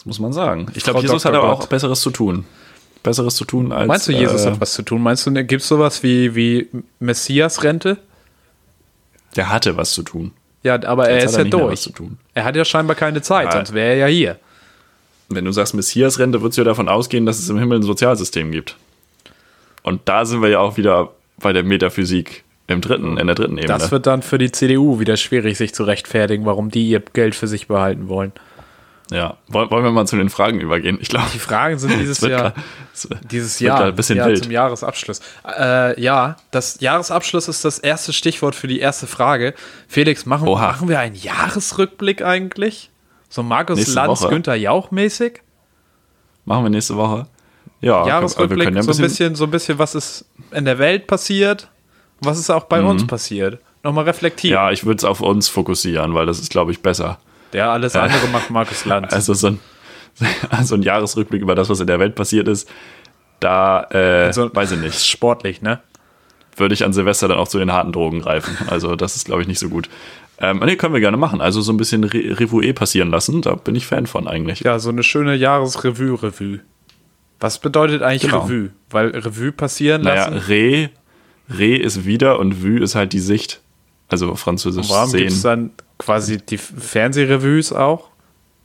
[0.00, 0.66] Das muss man sagen.
[0.72, 1.36] Ich glaube, Jesus Dr.
[1.36, 2.46] hat aber auch Besseres zu tun.
[3.02, 3.86] Besseres zu tun als.
[3.86, 5.02] Meinst du, Jesus äh, hat was zu tun?
[5.02, 6.70] Meinst du, gibt es sowas wie, wie
[7.00, 7.98] Messias-Rente?
[9.36, 10.32] Der hatte was zu tun.
[10.62, 11.92] Ja, aber Jetzt er ist ja durch.
[12.32, 13.52] Er hat ja scheinbar keine Zeit, ja.
[13.52, 14.38] sonst wäre er ja hier.
[15.28, 18.52] Wenn du sagst Messias-Rente, würdest du ja davon ausgehen, dass es im Himmel ein Sozialsystem
[18.52, 18.76] gibt.
[19.82, 23.58] Und da sind wir ja auch wieder bei der Metaphysik im dritten, in der dritten
[23.58, 23.78] Ebene.
[23.78, 27.34] Das wird dann für die CDU wieder schwierig, sich zu rechtfertigen, warum die ihr Geld
[27.34, 28.32] für sich behalten wollen.
[29.10, 30.98] Ja, wollen wir mal zu den Fragen übergehen?
[31.00, 32.54] Ich glaube, die Fragen sind dieses Jahr,
[33.30, 34.44] dieses Jahr, ein bisschen ja, wild.
[34.44, 35.20] zum Jahresabschluss.
[35.58, 39.54] Äh, ja, das Jahresabschluss ist das erste Stichwort für die erste Frage.
[39.88, 42.90] Felix, machen, machen wir einen Jahresrückblick eigentlich?
[43.28, 44.30] So Markus nächste Lanz, Woche.
[44.30, 45.40] Günther Jauch mäßig?
[46.44, 47.26] Machen wir nächste Woche.
[47.80, 51.06] Ja, Jahresrückblick, ja ein so ein bisschen, so ein bisschen, was ist in der Welt
[51.06, 51.68] passiert,
[52.20, 52.88] was ist auch bei mhm.
[52.88, 53.58] uns passiert.
[53.82, 54.54] Nochmal reflektieren.
[54.54, 57.18] Ja, ich würde es auf uns fokussieren, weil das ist, glaube ich, besser.
[57.52, 59.12] Der alles andere macht Markus Lanz.
[59.12, 59.58] Also so ein,
[60.50, 62.68] also ein Jahresrückblick über das, was in der Welt passiert ist,
[63.40, 65.04] da äh, also, weiß ich nicht.
[65.06, 65.80] Sportlich, ne?
[66.56, 68.56] Würde ich an Silvester dann auch zu den harten Drogen greifen.
[68.68, 69.88] Also das ist, glaube ich, nicht so gut.
[70.38, 71.40] Ähm, nee, können wir gerne machen.
[71.40, 73.42] Also so ein bisschen Re Revue passieren lassen.
[73.42, 74.60] Da bin ich Fan von eigentlich.
[74.60, 76.60] Ja, so eine schöne Jahresrevue-Revue.
[77.40, 78.44] Was bedeutet eigentlich genau.
[78.44, 78.70] Revue?
[78.90, 80.34] Weil Revue passieren lassen.
[80.34, 80.90] Naja, Re,
[81.48, 83.60] Re ist wieder und Vue ist halt die Sicht.
[84.08, 85.28] Also französisch warum sehen.
[85.30, 85.70] Warum dann
[86.00, 88.08] quasi die Fernsehrevues auch?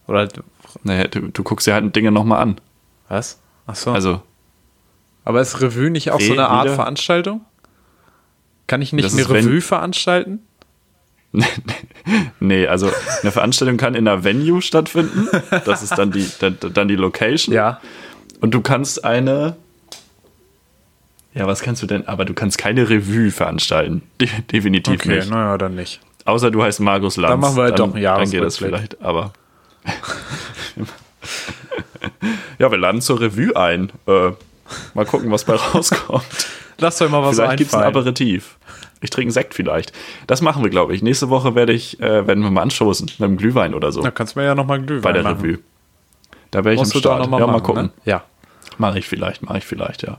[0.08, 0.28] Oder?
[0.82, 2.60] Naja, du, du guckst dir halt Dinge nochmal an.
[3.08, 3.38] Was?
[3.66, 3.92] Ach so.
[3.92, 4.22] Also.
[5.24, 6.74] Aber ist Revue nicht auch so eine Art wieder?
[6.74, 7.42] Veranstaltung?
[8.66, 10.40] Kann ich nicht das eine Revue veranstalten?
[12.40, 12.90] nee, also
[13.22, 15.28] eine Veranstaltung kann in einer Venue stattfinden.
[15.64, 17.54] Das ist dann die, dann, dann die Location.
[17.54, 17.80] Ja.
[18.40, 19.56] Und du kannst eine.
[21.34, 22.08] Ja, was kannst du denn?
[22.08, 24.02] Aber du kannst keine Revue veranstalten.
[24.20, 25.26] De definitiv okay, nicht.
[25.26, 26.00] Okay, naja, dann nicht.
[26.26, 27.30] Außer du heißt Markus Lanz.
[27.30, 29.32] Dann machen wir halt dann, doch ein Dann geht das vielleicht, aber.
[32.58, 33.92] ja, wir laden zur Revue ein.
[34.06, 34.32] Äh,
[34.94, 36.24] mal gucken, was bei rauskommt.
[36.78, 38.56] Lass doch mal was Vielleicht gibt es ein Aperitif.
[39.00, 39.92] Ich trinke einen Sekt vielleicht.
[40.26, 41.02] Das machen wir, glaube ich.
[41.02, 44.02] Nächste Woche werde ich, äh, werden wir mal anstoßen mit einem Glühwein oder so.
[44.02, 45.40] Da kannst du mir ja nochmal Glühwein Bei der machen.
[45.40, 45.58] Revue.
[46.50, 47.24] Da werde ich Musst im Start.
[47.24, 47.84] Ja, machen, mal gucken.
[47.84, 47.90] Ne?
[48.04, 48.24] Ja.
[48.78, 50.18] Mache ich vielleicht, mache ich vielleicht, ja.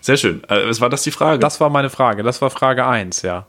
[0.00, 0.42] Sehr schön.
[0.48, 1.38] Äh, war das die Frage?
[1.38, 2.22] Das war meine Frage.
[2.22, 3.46] Das war Frage 1, ja.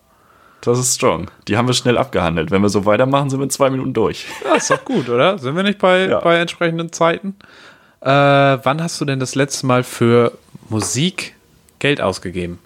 [0.61, 1.31] Das ist strong.
[1.47, 2.51] Die haben wir schnell abgehandelt.
[2.51, 4.25] Wenn wir so weitermachen, sind wir in zwei Minuten durch.
[4.43, 5.37] Ja, ist doch gut, oder?
[5.37, 6.19] Sind wir nicht bei, ja.
[6.19, 7.35] bei entsprechenden Zeiten?
[8.01, 10.33] Äh, wann hast du denn das letzte Mal für
[10.69, 11.35] Musik
[11.79, 12.59] Geld ausgegeben?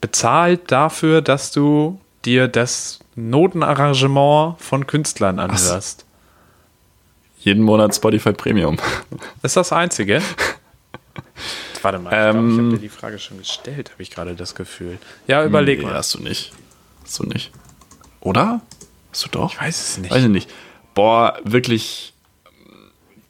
[0.00, 6.04] Bezahlt dafür, dass du dir das Notenarrangement von Künstlern anhörst.
[7.38, 8.78] Jeden Monat Spotify Premium.
[9.42, 10.22] Ist das einzige?
[11.82, 14.54] Warte mal, ich, ähm, ich habe dir die Frage schon gestellt, habe ich gerade das
[14.54, 14.98] Gefühl.
[15.26, 15.94] Ja, überleg nee, mal.
[15.94, 16.52] Hast du nicht.
[17.02, 17.50] Hast du nicht.
[18.20, 18.60] Oder?
[19.10, 19.52] Hast du doch?
[19.52, 20.10] Ich weiß es nicht.
[20.10, 20.50] Weiß ich nicht.
[20.94, 22.14] Boah, wirklich,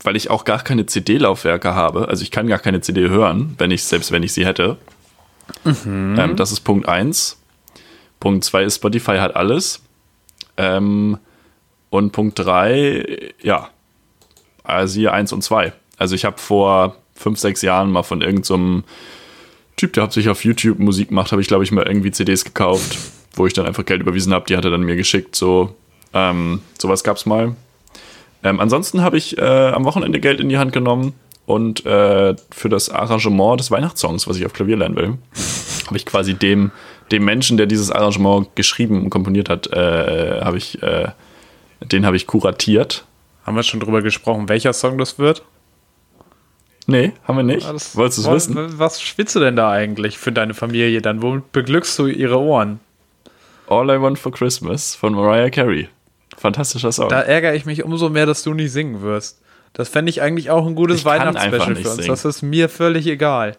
[0.03, 2.09] weil ich auch gar keine CD-Laufwerke habe.
[2.09, 4.77] Also ich kann gar keine CD hören, wenn ich, selbst wenn ich sie hätte.
[5.65, 6.17] Mhm.
[6.19, 7.39] Ähm, das ist Punkt 1.
[8.21, 9.83] Punkt 2 ist, Spotify hat alles.
[10.57, 11.19] Ähm,
[11.91, 13.69] und Punkt 3, ja,
[14.65, 15.73] also hier 1 und 2.
[15.99, 18.93] Also ich habe vor fünf, sechs Jahren mal von irgendeinem so
[19.77, 22.99] Typ, der hauptsächlich auf YouTube Musik macht, habe ich, glaube ich, mal irgendwie CDs gekauft,
[23.35, 24.45] wo ich dann einfach Geld überwiesen habe.
[24.47, 25.35] Die hat er dann mir geschickt.
[25.35, 25.75] So,
[26.13, 27.57] ähm, sowas gab es mal.
[28.45, 31.15] Ähm, ansonsten habe ich äh, am Wochenende Geld in die Hand genommen
[31.47, 35.19] und äh, für das Arrangement des Weihnachtssongs, was ich auf Klavier lernen will,
[35.87, 36.71] habe ich quasi dem,
[37.11, 41.09] dem Menschen, der dieses Arrangement geschrieben und komponiert hat, äh, habe ich, äh,
[41.81, 43.05] den habe ich kuratiert.
[43.45, 45.43] Haben wir schon drüber gesprochen, welcher Song das wird?
[46.87, 47.63] Nee, haben wir nicht.
[47.65, 48.79] Ja, Wolltest du es wissen?
[48.79, 51.23] Was schwitzt du denn da eigentlich für deine Familie dann?
[51.23, 52.81] Womit beglückst du ihre Ohren?
[53.69, 55.89] All I Want for Christmas von Mariah Carey.
[56.37, 57.09] Fantastischer Song.
[57.09, 59.41] Da ärgere ich mich umso mehr, dass du nicht singen wirst.
[59.75, 61.97] Das fände ich eigentlich auch ein gutes Weihnachtsspecial für uns.
[61.97, 62.09] Singen.
[62.09, 63.57] Das ist mir völlig egal.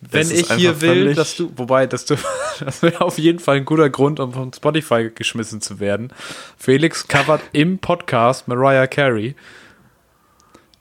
[0.00, 2.16] Wenn ich hier will, dass du, wobei, dass du,
[2.64, 6.12] das wäre auf jeden Fall ein guter Grund, um von Spotify geschmissen zu werden.
[6.56, 9.34] Felix covert im Podcast Mariah Carey.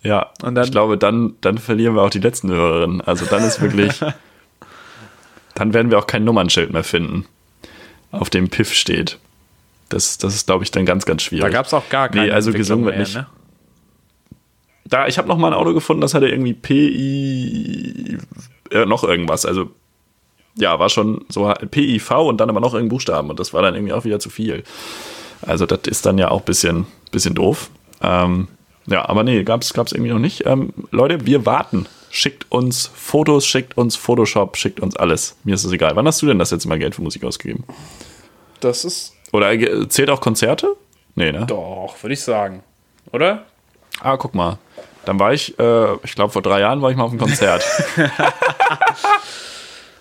[0.05, 3.01] Ja, und dann, ich glaube, dann, dann verlieren wir auch die letzten Hörerinnen.
[3.01, 3.99] Also dann ist wirklich,
[5.55, 7.25] dann werden wir auch kein Nummernschild mehr finden,
[8.11, 9.17] auf dem Piff steht.
[9.89, 11.43] Das, das ist, glaube ich, dann ganz, ganz schwierig.
[11.43, 13.15] Da gab es auch gar keine nee, also gesungen wird nicht.
[13.15, 13.25] Ne?
[14.85, 18.17] Da, ich habe noch mal ein Auto gefunden, das hatte irgendwie PI,
[18.71, 19.45] äh, noch irgendwas.
[19.45, 19.71] Also
[20.55, 23.73] ja, war schon so PIV und dann aber noch irgendein Buchstaben und das war dann
[23.73, 24.63] irgendwie auch wieder zu viel.
[25.41, 27.69] Also das ist dann ja auch ein bisschen, bisschen doof.
[28.01, 28.47] Ähm,
[28.87, 30.45] ja, aber nee, gab es irgendwie noch nicht.
[30.45, 31.87] Ähm, Leute, wir warten.
[32.09, 35.35] Schickt uns Fotos, schickt uns Photoshop, schickt uns alles.
[35.43, 35.95] Mir ist es egal.
[35.95, 37.65] Wann hast du denn das jetzt mal Geld für Musik ausgegeben?
[38.61, 39.13] Das ist.
[39.33, 40.75] Oder äh, zählt auch Konzerte?
[41.15, 41.45] Nee, ne?
[41.45, 42.63] Doch, würde ich sagen.
[43.11, 43.45] Oder?
[43.99, 44.59] Ah, guck mal.
[45.05, 47.63] Dann war ich, äh, ich glaube, vor drei Jahren war ich mal auf einem Konzert.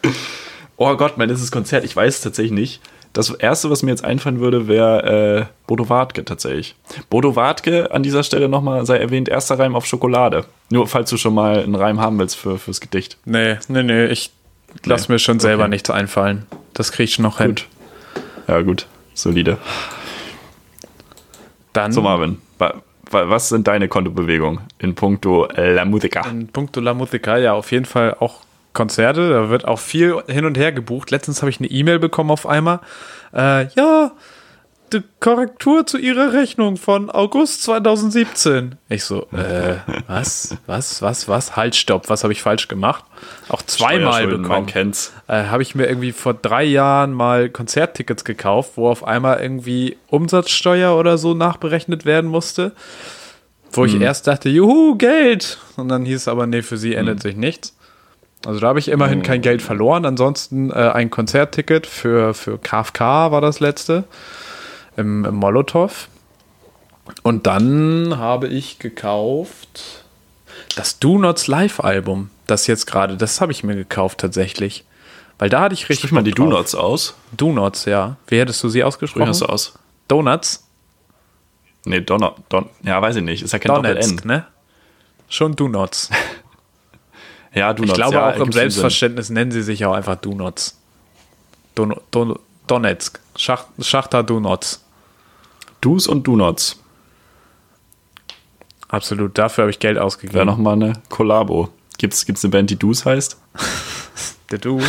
[0.77, 2.81] oh Gott, mein letztes Konzert, ich weiß es tatsächlich nicht.
[3.15, 6.75] Das erste, was mir jetzt einfallen würde, wäre äh, Bodo Wartke tatsächlich.
[7.11, 10.45] Bodo Wartke, an dieser Stelle nochmal sei erwähnt, erster Reim auf Schokolade.
[10.69, 13.17] Nur falls du schon mal einen Reim haben willst für, fürs Gedicht.
[13.25, 14.33] Nee, nee, nee, ich
[14.85, 15.15] lass nee.
[15.15, 15.71] mir schon selber okay.
[15.71, 16.47] nichts einfallen.
[16.73, 17.47] Das krieg ich noch gut.
[17.47, 17.57] hin.
[18.49, 18.87] Ja, gut.
[19.15, 19.59] Solide.
[21.73, 21.93] Dann.
[21.93, 22.39] So, Marvin,
[23.11, 26.29] was sind deine Kontobewegungen in puncto La Musica?
[26.29, 28.44] In puncto La Musica, ja, auf jeden Fall auch
[28.75, 31.11] Konzerte, da wird auch viel hin und her gebucht.
[31.11, 32.81] Letztens habe ich eine E-Mail bekommen auf einmal.
[33.33, 34.13] Äh, ja,
[34.93, 38.77] die Korrektur zu ihrer Rechnung von August 2017.
[38.89, 41.57] Ich so, äh, was, was, was, was?
[41.57, 43.05] Halt, stopp, was habe ich falsch gemacht?
[43.49, 44.69] Auch zweimal bekommen.
[45.27, 49.97] Äh, habe ich mir irgendwie vor drei Jahren mal Konzerttickets gekauft, wo auf einmal irgendwie
[50.09, 52.73] Umsatzsteuer oder so nachberechnet werden musste.
[53.73, 54.03] Wo ich hm.
[54.03, 55.59] erst dachte, juhu, Geld.
[55.77, 57.31] Und dann hieß es aber, nee, für sie ändert hm.
[57.31, 57.77] sich nichts.
[58.47, 60.05] Also da habe ich immerhin kein Geld verloren.
[60.05, 64.05] Ansonsten äh, ein Konzertticket für, für KFK war das letzte
[64.97, 66.09] im, im Molotow.
[67.23, 70.05] Und dann habe ich gekauft
[70.77, 72.31] das Do Nots Live-Album.
[72.47, 74.85] Das jetzt gerade, das habe ich mir gekauft tatsächlich.
[75.39, 75.99] Weil da hatte ich richtig.
[75.99, 77.15] Sprich mal die Do Nots aus.
[77.33, 78.17] Do Nots, ja.
[78.29, 79.25] Wie hättest du sie ausgesprochen?
[79.25, 79.79] Wie hast du aus?
[80.09, 80.65] Donuts?
[81.87, 82.35] Nee, Donut.
[82.49, 83.43] Don, ja, weiß ich nicht.
[83.43, 84.21] Ist ja kein Doppel-N.
[84.25, 84.47] ne?
[85.29, 86.11] Schon Do Nots.
[87.55, 87.93] Ja, Donuts.
[87.93, 90.79] Ich glaube, ja, auch im Selbstverständnis nennen sie sich auch einfach Donuts.
[91.75, 93.21] Don, Don, Donetsk.
[93.37, 94.85] Schach, Schachter Donuts.
[95.81, 96.81] Do's und Donuts.
[98.89, 100.35] Absolut, dafür habe ich Geld ausgegeben.
[100.35, 101.71] Wäre nochmal eine Kollabo.
[101.99, 103.39] Gibt es eine Band, die Do's heißt?
[104.51, 104.81] Der Do.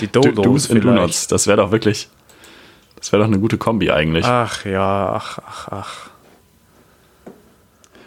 [0.00, 1.26] Die Dodos Do's und Donuts.
[1.26, 2.08] Das wäre doch wirklich.
[2.96, 4.24] Das wäre doch eine gute Kombi eigentlich.
[4.24, 6.10] Ach ja, ach, ach, ach.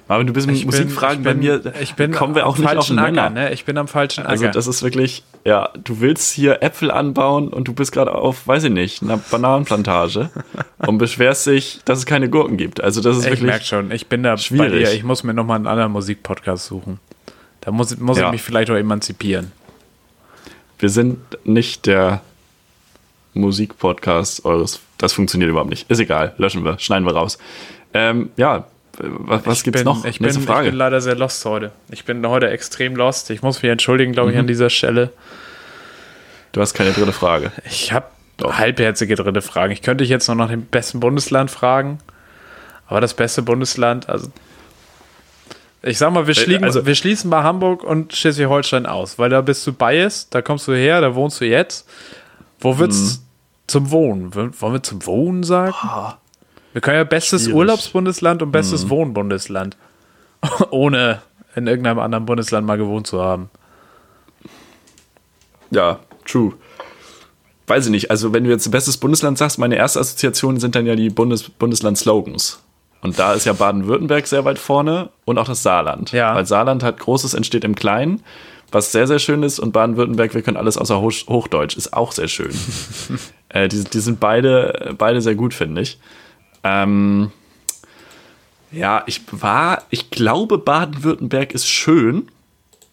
[0.08, 2.99] Aber du bist mit Musikfragen bei mir, ich bin kommen wir auch nicht auf den
[2.99, 3.51] Acker, ne?
[3.51, 4.30] Ich bin am falschen Acker.
[4.30, 8.47] Also das ist wirklich, ja, du willst hier Äpfel anbauen und du bist gerade auf,
[8.47, 10.30] weiß ich nicht, einer Bananenplantage
[10.78, 12.82] und beschwerst dich, dass es keine Gurken gibt.
[12.82, 14.72] Also das ist ich wirklich Ich merke schon, ich bin da schwierig.
[14.72, 14.93] bei dir.
[14.93, 16.99] Ich muss mir nochmal einen anderen Musikpodcast suchen.
[17.62, 18.28] Da muss, muss ja.
[18.28, 19.51] ich mich vielleicht auch emanzipieren.
[20.80, 22.22] Wir sind nicht der
[23.34, 24.80] Musikpodcast eures.
[24.97, 25.89] Das funktioniert überhaupt nicht.
[25.91, 27.38] Ist egal, löschen wir, schneiden wir raus.
[27.93, 28.68] Ähm, ja,
[29.00, 30.06] was, was gibt es noch?
[30.06, 31.72] Ich bin, ich bin, leider sehr lost heute.
[31.91, 33.30] Ich bin heute extrem lost.
[33.30, 34.41] Ich muss mich entschuldigen, glaube ich, mhm.
[34.41, 35.12] an dieser Stelle.
[36.52, 37.52] Du hast keine dritte Frage.
[37.66, 38.08] Ich habe
[38.41, 39.72] halbherzige dritte Fragen.
[39.72, 42.00] Ich könnte dich jetzt noch nach dem besten Bundesland fragen.
[42.88, 44.30] Aber das beste Bundesland, also
[45.84, 49.30] ich sag mal, wir, äh, schließen, also, wir schließen bei Hamburg und Schleswig-Holstein aus, weil
[49.30, 51.88] da bist du biased, da kommst du her, da wohnst du jetzt.
[52.60, 53.22] Wo wird's mhm.
[53.68, 54.36] zum Wohnen?
[54.36, 55.74] Wollen wir zum Wohnen sagen?
[55.84, 56.12] Oh.
[56.78, 57.56] Wir können ja bestes Schwierig.
[57.56, 58.90] Urlaubsbundesland und bestes mhm.
[58.92, 59.76] Wohnbundesland.
[60.70, 61.24] Ohne
[61.56, 63.50] in irgendeinem anderen Bundesland mal gewohnt zu haben.
[65.72, 65.98] Ja,
[66.28, 66.54] true.
[67.66, 68.12] Weiß ich nicht.
[68.12, 71.50] Also, wenn du jetzt bestes Bundesland sagst, meine erste Assoziation sind dann ja die Bundes
[71.50, 72.62] Bundesland-Slogans.
[73.02, 76.12] Und da ist ja Baden-Württemberg sehr weit vorne und auch das Saarland.
[76.12, 76.36] Ja.
[76.36, 78.22] Weil Saarland hat Großes entsteht im Kleinen,
[78.72, 79.58] was sehr, sehr schön ist.
[79.58, 82.52] Und Baden-Württemberg, wir können alles außer Hochdeutsch, ist auch sehr schön.
[83.50, 85.98] äh, die, die sind beide, beide sehr gut, finde ich.
[86.64, 87.32] Ähm,
[88.72, 92.28] ja, ich war, ich glaube, Baden-Württemberg ist schön,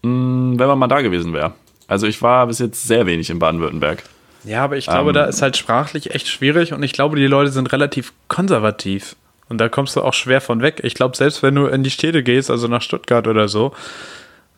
[0.03, 1.53] mh, mm, wenn man mal da gewesen wäre.
[1.87, 4.03] Also ich war bis jetzt sehr wenig in Baden-Württemberg.
[4.45, 7.27] Ja, aber ich glaube, ähm, da ist halt sprachlich echt schwierig und ich glaube, die
[7.27, 9.17] Leute sind relativ konservativ.
[9.49, 10.81] Und da kommst du auch schwer von weg.
[10.83, 13.73] Ich glaube, selbst wenn du in die Städte gehst, also nach Stuttgart oder so,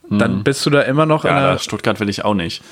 [0.08, 0.44] dann mhm.
[0.44, 2.62] bist du da immer noch ja, in der Stuttgart will ich auch nicht.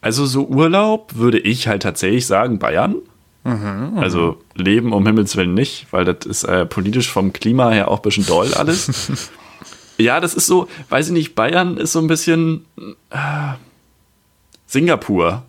[0.00, 2.96] Also so Urlaub würde ich halt tatsächlich sagen Bayern.
[3.44, 7.88] Mhm, also Leben um Himmels Willen nicht, weil das ist äh, politisch vom Klima her
[7.88, 9.30] auch ein bisschen doll alles.
[9.98, 12.66] ja, das ist so, weiß ich nicht, Bayern ist so ein bisschen
[13.10, 13.54] äh,
[14.66, 15.42] Singapur.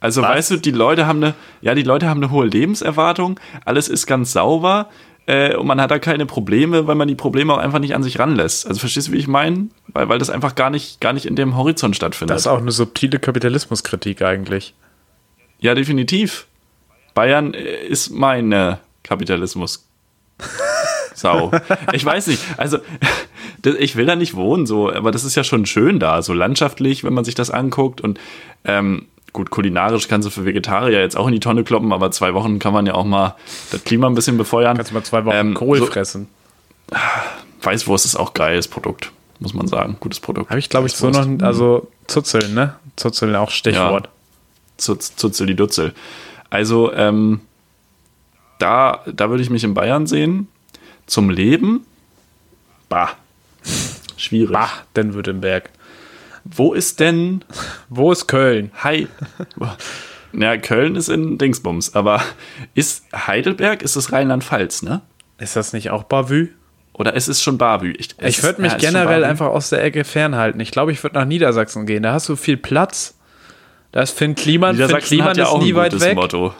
[0.00, 0.30] Also Was?
[0.30, 4.06] weißt du, die Leute haben eine, ja, die Leute haben eine hohe Lebenserwartung, alles ist
[4.06, 4.88] ganz sauber
[5.26, 8.02] äh, und man hat da keine Probleme, weil man die Probleme auch einfach nicht an
[8.02, 8.66] sich ranlässt.
[8.66, 9.68] Also verstehst du, wie ich meine?
[9.86, 12.34] Weil, weil das einfach gar nicht, gar nicht in dem Horizont stattfindet.
[12.34, 14.74] Das ist auch eine subtile Kapitalismuskritik eigentlich.
[15.62, 16.46] Ja, definitiv.
[17.14, 19.86] Bayern äh, ist meine Kapitalismus.
[21.14, 21.52] Sau.
[21.92, 22.42] Ich weiß nicht.
[22.56, 22.78] Also,
[23.78, 27.04] ich will da nicht wohnen, so, aber das ist ja schon schön da, so landschaftlich,
[27.04, 28.00] wenn man sich das anguckt.
[28.00, 28.18] Und
[28.64, 32.34] ähm, gut, kulinarisch kannst du für Vegetarier jetzt auch in die Tonne kloppen, aber zwei
[32.34, 33.36] Wochen kann man ja auch mal
[33.70, 34.76] das Klima ein bisschen befeuern.
[34.76, 36.28] Kannst du mal zwei Wochen ähm, Kohl so, fressen.
[37.62, 39.96] Weißwurst ist auch geiles Produkt, muss man sagen.
[40.00, 40.50] Gutes Produkt.
[40.50, 42.74] Habe ich, glaube ich, so noch, also Zuzeln, ne?
[42.96, 44.06] Zuzeln auch Stichwort.
[44.06, 44.12] Ja.
[44.82, 45.94] Zutz, Zutzel die Dutzel.
[46.50, 47.40] Also, ähm,
[48.58, 50.48] da, da würde ich mich in Bayern sehen.
[51.06, 51.84] Zum Leben,
[52.88, 53.10] bah,
[54.16, 54.52] schwierig.
[54.52, 55.70] Bah, den Württemberg.
[56.44, 57.44] Wo ist denn.
[57.88, 58.70] Wo ist Köln?
[58.82, 59.08] Hi.
[60.32, 62.22] Ja, Köln ist in Dingsbums, aber
[62.74, 65.02] ist Heidelberg, ist das Rheinland-Pfalz, ne?
[65.38, 66.48] Ist das nicht auch Bavü?
[66.94, 67.92] Oder ist es schon Bavü?
[67.98, 70.60] Ich, ich würde mich ja, generell einfach aus der Ecke fernhalten.
[70.60, 72.02] Ich glaube, ich würde nach Niedersachsen gehen.
[72.02, 73.18] Da hast du viel Platz.
[73.92, 74.76] Da ist Finn Kliman.
[74.76, 76.16] Finn Kliman hat ja ist nie weit weg.
[76.16, 76.54] Motto.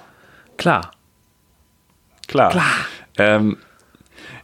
[0.57, 0.93] Klar.
[2.29, 2.51] Klar.
[2.51, 2.73] Klar.
[3.19, 3.57] Ähm,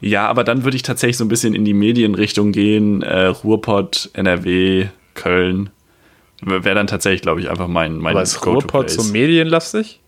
[0.00, 3.02] ja, aber dann würde ich tatsächlich so ein bisschen in die Medienrichtung gehen.
[3.02, 5.70] Äh, Ruhrpott, NRW, Köln.
[6.40, 10.00] Wäre dann tatsächlich, glaube ich, einfach mein, mein Aber ist Ruhrpott so medienlastig?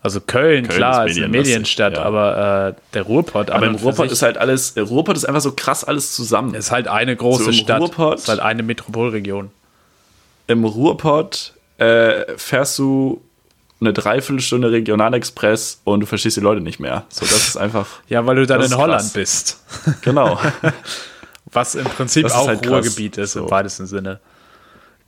[0.00, 2.02] Also Köln, Köln klar, ist, ist eine Medienstadt, ja.
[2.02, 3.50] aber äh, der Ruhrpott.
[3.50, 6.54] Aber im Ruhrpott ist halt alles, Ruhrpott ist einfach so krass alles zusammen.
[6.54, 7.80] Ist halt eine große so Stadt.
[7.80, 9.50] Ruhrpott, ist halt eine Metropolregion.
[10.46, 13.22] Im Ruhrpott äh, fährst du
[13.80, 17.04] eine Dreiviertelstunde Regionalexpress und du verstehst die Leute nicht mehr.
[17.08, 17.86] So, das ist einfach.
[18.08, 19.12] ja, weil du dann in Holland krass.
[19.12, 19.62] bist.
[20.02, 20.40] Genau.
[21.52, 23.44] Was im Prinzip das auch halt Ruhrgebiet ist, so.
[23.44, 24.20] im weitesten Sinne.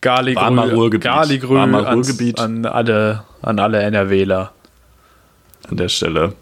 [0.01, 1.05] Garligrü Ruhrgebiet.
[1.05, 2.39] Garligrü Ruhrgebiet.
[2.39, 4.53] An, alle, an alle NRWler.
[5.69, 6.35] An der Stelle.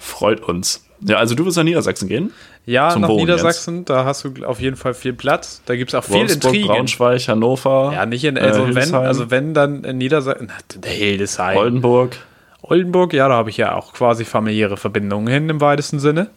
[0.00, 0.84] Freut uns.
[1.00, 2.32] Ja, also du wirst nach Niedersachsen gehen?
[2.68, 3.88] Ja, nach Wohnen Niedersachsen, jetzt.
[3.88, 5.62] da hast du auf jeden Fall viel Platz.
[5.64, 6.68] Da gibt es auch viel Wolfsburg, Intrigen.
[6.68, 7.92] Braunschweig, Hannover.
[7.94, 10.52] Ja, nicht in also, äh, wenn, also wenn dann in Niedersachsen.
[10.84, 11.56] Hildesheim.
[11.56, 12.16] Oldenburg.
[12.60, 16.28] Oldenburg, ja, da habe ich ja auch quasi familiäre Verbindungen hin im weitesten Sinne.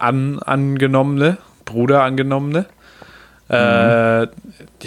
[0.00, 2.66] An, angenommene, Bruder angenommene.
[3.48, 3.54] Mhm.
[3.54, 4.22] Äh,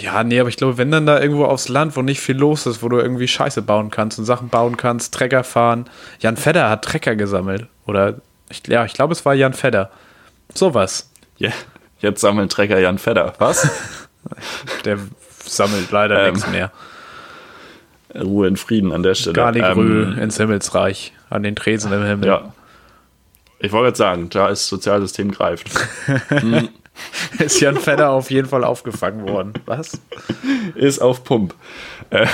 [0.02, 2.66] ja, nee, aber ich glaube, wenn dann da irgendwo aufs Land, wo nicht viel los
[2.66, 5.86] ist, wo du irgendwie Scheiße bauen kannst und Sachen bauen kannst, Trecker fahren.
[6.20, 7.68] Jan Fedder hat Trecker gesammelt.
[7.86, 8.16] Oder,
[8.50, 9.90] ich, ja, ich glaube, es war Jan Fedder.
[10.54, 11.10] Sowas.
[11.38, 11.50] Ja,
[12.00, 13.34] jetzt sammeln Trecker Jan Fedder.
[13.38, 13.68] Was?
[14.84, 14.98] Der
[15.44, 16.70] sammelt leider ähm, nichts mehr.
[18.14, 19.34] Ruhe in Frieden an der Stelle.
[19.34, 22.28] Garligrü ähm, ins Himmelsreich, an den Tresen im Himmel.
[22.28, 22.52] Ja.
[23.58, 25.70] Ich wollte jetzt sagen, da ist Sozialsystem greift.
[26.28, 26.68] hm.
[27.38, 29.54] ist Jan Fedder auf jeden Fall aufgefangen worden.
[29.66, 30.00] Was?
[30.74, 31.54] Ist auf Pump.
[32.10, 32.26] Äh,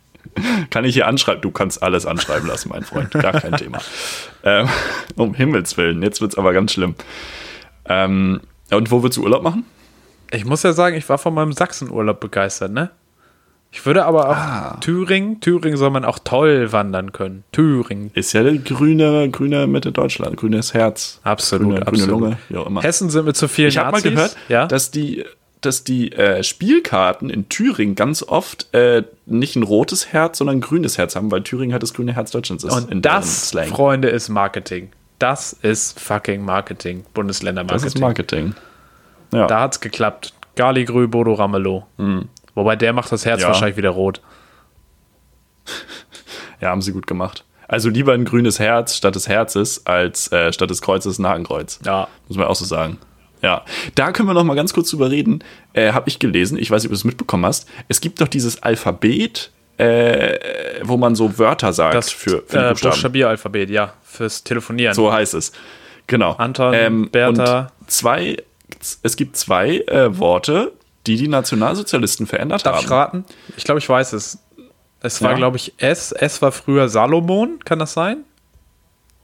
[0.70, 1.42] kann ich hier anschreiben?
[1.42, 3.10] Du kannst alles anschreiben lassen, mein Freund.
[3.10, 3.80] Gar kein Thema.
[4.44, 4.68] Ähm,
[5.16, 6.94] um Himmels Willen, jetzt wird es aber ganz schlimm.
[7.86, 9.64] Ähm, und wo willst du Urlaub machen?
[10.30, 12.90] Ich muss ja sagen, ich war von meinem Sachsenurlaub begeistert, ne?
[13.74, 14.78] Ich würde aber auch ah.
[14.80, 17.42] Thüringen, Thüringen soll man auch toll wandern können.
[17.52, 18.10] Thüringen.
[18.12, 21.20] Ist ja der grüne, grüne Mitte Deutschland, grünes Herz.
[21.24, 22.08] Absolut, grüne, absolut.
[22.10, 22.82] Grüne Lunge, wie auch immer.
[22.82, 24.66] Hessen sind mit zu vielen Ich habe mal gehört, ja?
[24.66, 25.24] dass die,
[25.62, 30.60] dass die äh, Spielkarten in Thüringen ganz oft äh, nicht ein rotes Herz, sondern ein
[30.60, 32.74] grünes Herz haben, weil Thüringen halt das grüne Herz Deutschlands ist.
[32.74, 34.90] Und das, Freunde, ist Marketing.
[35.22, 37.04] Das ist fucking Marketing.
[37.14, 37.84] Bundesländer-Marketing.
[37.84, 38.54] Das ist Marketing.
[39.32, 39.46] Ja.
[39.46, 40.34] Da hat's geklappt.
[40.56, 41.86] Galigrü, Bodo Ramelow.
[41.96, 42.28] Mhm.
[42.56, 43.46] Wobei der macht das Herz ja.
[43.46, 44.20] wahrscheinlich wieder rot.
[46.60, 47.44] ja, haben sie gut gemacht.
[47.68, 51.78] Also lieber ein grünes Herz statt des Herzes als äh, statt des Kreuzes ein Hakenkreuz.
[51.86, 52.08] Ja.
[52.26, 52.98] Muss man auch so sagen.
[53.42, 53.64] Ja,
[53.94, 55.44] da können wir noch mal ganz kurz drüber reden.
[55.72, 57.68] Äh, Habe ich gelesen, ich weiß nicht, ob du es mitbekommen hast.
[57.86, 60.38] Es gibt doch dieses Alphabet, äh,
[60.82, 64.94] wo man so Wörter sagt das, für, für äh, Buchstabieralphabet, ja, fürs Telefonieren.
[64.94, 65.52] So heißt es.
[66.06, 66.32] Genau.
[66.32, 67.72] Anton, ähm, Bertha.
[67.86, 68.36] zwei,
[69.02, 70.72] es gibt zwei äh, Worte,
[71.06, 72.82] die die Nationalsozialisten verändert Darf haben.
[72.82, 73.24] Darf ich raten?
[73.56, 74.38] Ich glaube, ich weiß es.
[75.00, 75.36] Es war, ja.
[75.36, 76.12] glaube ich, S.
[76.12, 78.18] S war früher Salomon, kann das sein?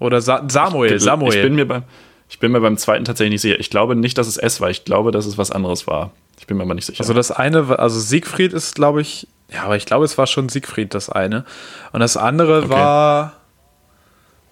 [0.00, 1.34] Oder Sa Samuel, ich, Samuel.
[1.34, 1.82] Ich bin mir bei,
[2.28, 3.58] Ich bin mir beim zweiten tatsächlich nicht sicher.
[3.58, 4.70] Ich glaube nicht, dass es S war.
[4.70, 6.12] Ich glaube, dass es was anderes war.
[6.38, 7.00] Ich bin mir aber nicht sicher.
[7.00, 10.48] Also das eine, also Siegfried ist, glaube ich, ja, aber ich glaube, es war schon
[10.48, 11.44] Siegfried das eine.
[11.92, 12.70] Und das andere okay.
[12.70, 13.32] war.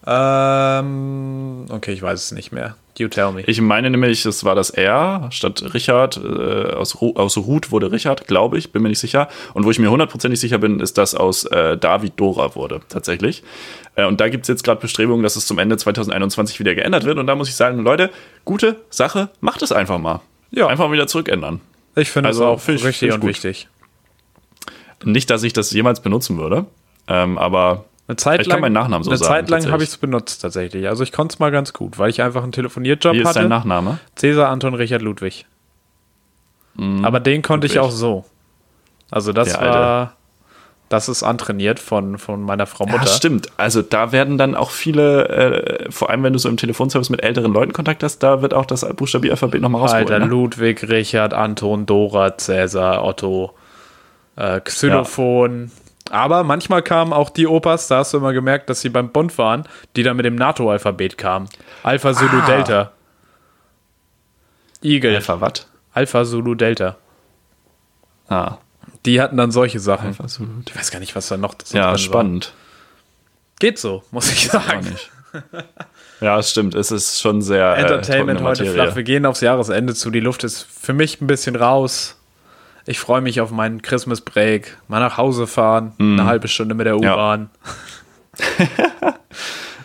[0.08, 2.76] Ähm, okay, ich weiß es nicht mehr.
[2.98, 3.42] You tell me.
[3.42, 6.16] Ich meine nämlich, es war das R statt Richard.
[6.16, 9.28] Äh, aus, aus Ruth wurde Richard, glaube ich, bin mir nicht sicher.
[9.52, 13.42] Und wo ich mir hundertprozentig sicher bin, ist, dass aus äh, David Dora wurde, tatsächlich.
[13.96, 17.04] Äh, und da gibt es jetzt gerade Bestrebungen, dass es zum Ende 2021 wieder geändert
[17.04, 17.18] wird.
[17.18, 18.10] Und da muss ich sagen, Leute,
[18.46, 20.20] gute Sache, macht es einfach mal.
[20.50, 20.68] Ja.
[20.68, 21.60] Einfach mal wieder zurückändern.
[21.96, 23.68] Ich finde also, es auch find richtig und wichtig.
[25.04, 26.66] Nicht, dass ich das jemals benutzen würde,
[27.08, 29.34] ähm, aber eine Zeit ich lang, kann meinen Nachnamen so eine sagen.
[29.34, 30.88] Eine Zeit lang habe ich es benutzt tatsächlich.
[30.88, 33.18] Also ich konnte es mal ganz gut, weil ich einfach einen Telefonierjob hatte.
[33.18, 33.98] Wie ist dein Nachname?
[34.14, 35.44] Cäsar Anton Richard Ludwig.
[36.74, 37.76] Mm, Aber den konnte Ludwig.
[37.76, 38.24] ich auch so.
[39.10, 40.12] Also das Der war, Alte.
[40.88, 43.04] das ist antrainiert von, von meiner Frau Mutter.
[43.04, 43.48] Ja, stimmt.
[43.56, 47.22] Also da werden dann auch viele, äh, vor allem wenn du so im Telefonservice mit
[47.24, 50.10] älteren Leuten Kontakt hast, da wird auch das Buchstabieralphabet nochmal rausgeholt.
[50.12, 50.30] Alter, ne?
[50.30, 53.52] Ludwig, Richard, Anton, Dora, Cäsar, Otto,
[54.36, 55.70] äh, Xylophon.
[55.74, 59.10] Ja aber manchmal kamen auch die Opas, da hast du immer gemerkt, dass sie beim
[59.10, 59.64] Bund waren,
[59.96, 61.48] die dann mit dem NATO-Alphabet kamen.
[61.82, 62.46] Alpha Zulu ah.
[62.46, 62.92] Delta.
[64.82, 65.16] Igel.
[65.16, 65.66] Alpha was?
[65.92, 66.96] Alpha Zulu Delta.
[68.28, 68.58] Ah.
[69.04, 70.08] Die hatten dann solche Sachen.
[70.08, 70.50] Alpha Zulu.
[70.68, 72.46] Ich weiß gar nicht, was da noch Ja, spannend.
[72.46, 72.52] War.
[73.58, 74.94] Geht so, muss ich sagen.
[76.20, 76.74] ja, stimmt.
[76.74, 77.76] Es ist schon sehr.
[77.76, 78.94] Äh, Entertainment äh, heute flach.
[78.94, 80.10] Wir gehen aufs Jahresende zu.
[80.10, 82.16] Die Luft ist für mich ein bisschen raus.
[82.86, 86.12] Ich freue mich auf meinen Christmas Break, mal nach Hause fahren, mm.
[86.12, 87.50] eine halbe Stunde mit der U-Bahn.
[88.38, 89.14] Ja.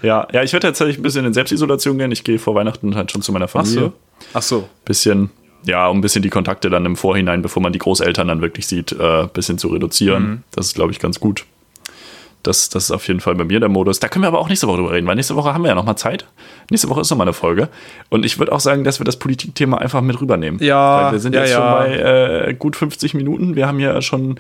[0.04, 0.28] ja.
[0.32, 2.12] ja, ich werde tatsächlich ein bisschen in Selbstisolation gehen.
[2.12, 3.88] Ich gehe vor Weihnachten halt schon zu meiner Familie.
[3.88, 4.30] Ach so.
[4.34, 4.70] Ach so.
[4.86, 5.32] Bisschen,
[5.66, 8.68] ja, um ein bisschen die Kontakte dann im Vorhinein, bevor man die Großeltern dann wirklich
[8.68, 10.24] sieht, ein äh, bisschen zu reduzieren.
[10.24, 10.44] Mhm.
[10.52, 11.46] Das ist, glaube ich, ganz gut.
[12.44, 14.00] Das, das ist auf jeden Fall bei mir der Modus.
[14.00, 15.76] Da können wir aber auch nächste Woche drüber reden, weil nächste Woche haben wir ja
[15.76, 16.26] nochmal Zeit.
[16.70, 17.70] Nächste Woche ist nochmal eine Folge.
[18.10, 20.62] Und ich würde auch sagen, dass wir das Politikthema einfach mit rübernehmen.
[20.64, 21.06] Ja.
[21.06, 21.58] Weil wir sind ja, jetzt ja.
[21.58, 23.56] schon bei äh, gut 50 Minuten.
[23.56, 24.40] Wir haben ja schon,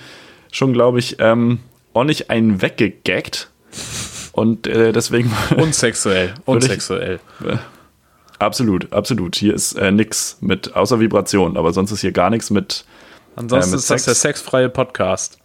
[0.51, 1.59] schon glaube ich, ähm,
[1.93, 3.49] ordentlich einen weggegaggt.
[4.31, 5.31] Und äh, deswegen.
[5.57, 6.33] Unsexuell.
[6.45, 7.19] Unsexuell.
[7.39, 7.57] Ich, äh,
[8.39, 9.35] absolut, absolut.
[9.35, 12.85] Hier ist äh, nix mit, außer Vibration, aber sonst ist hier gar nichts mit.
[13.35, 14.05] Ansonsten äh, ist Sex.
[14.05, 15.40] das der sexfreie Podcast.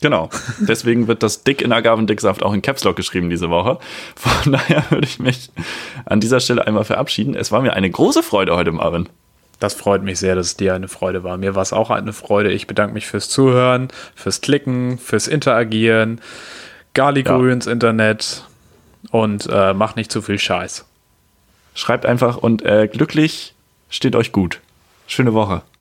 [0.00, 0.30] Genau.
[0.60, 3.78] Deswegen wird das Dick in Agavendicksaft auch in Caps Lock geschrieben diese Woche.
[4.14, 5.50] Von daher würde ich mich
[6.04, 7.34] an dieser Stelle einmal verabschieden.
[7.34, 9.08] Es war mir eine große Freude heute, Marvin.
[9.58, 11.36] Das freut mich sehr, dass es dir eine Freude war.
[11.36, 12.52] Mir war es auch eine Freude.
[12.52, 16.20] Ich bedanke mich fürs Zuhören, fürs Klicken, fürs Interagieren.
[16.94, 17.52] Galigrü ja.
[17.52, 18.44] ins Internet
[19.10, 20.84] und äh, macht nicht zu viel Scheiß.
[21.74, 23.54] Schreibt einfach und äh, glücklich
[23.90, 24.60] steht euch gut.
[25.06, 25.62] Schöne Woche.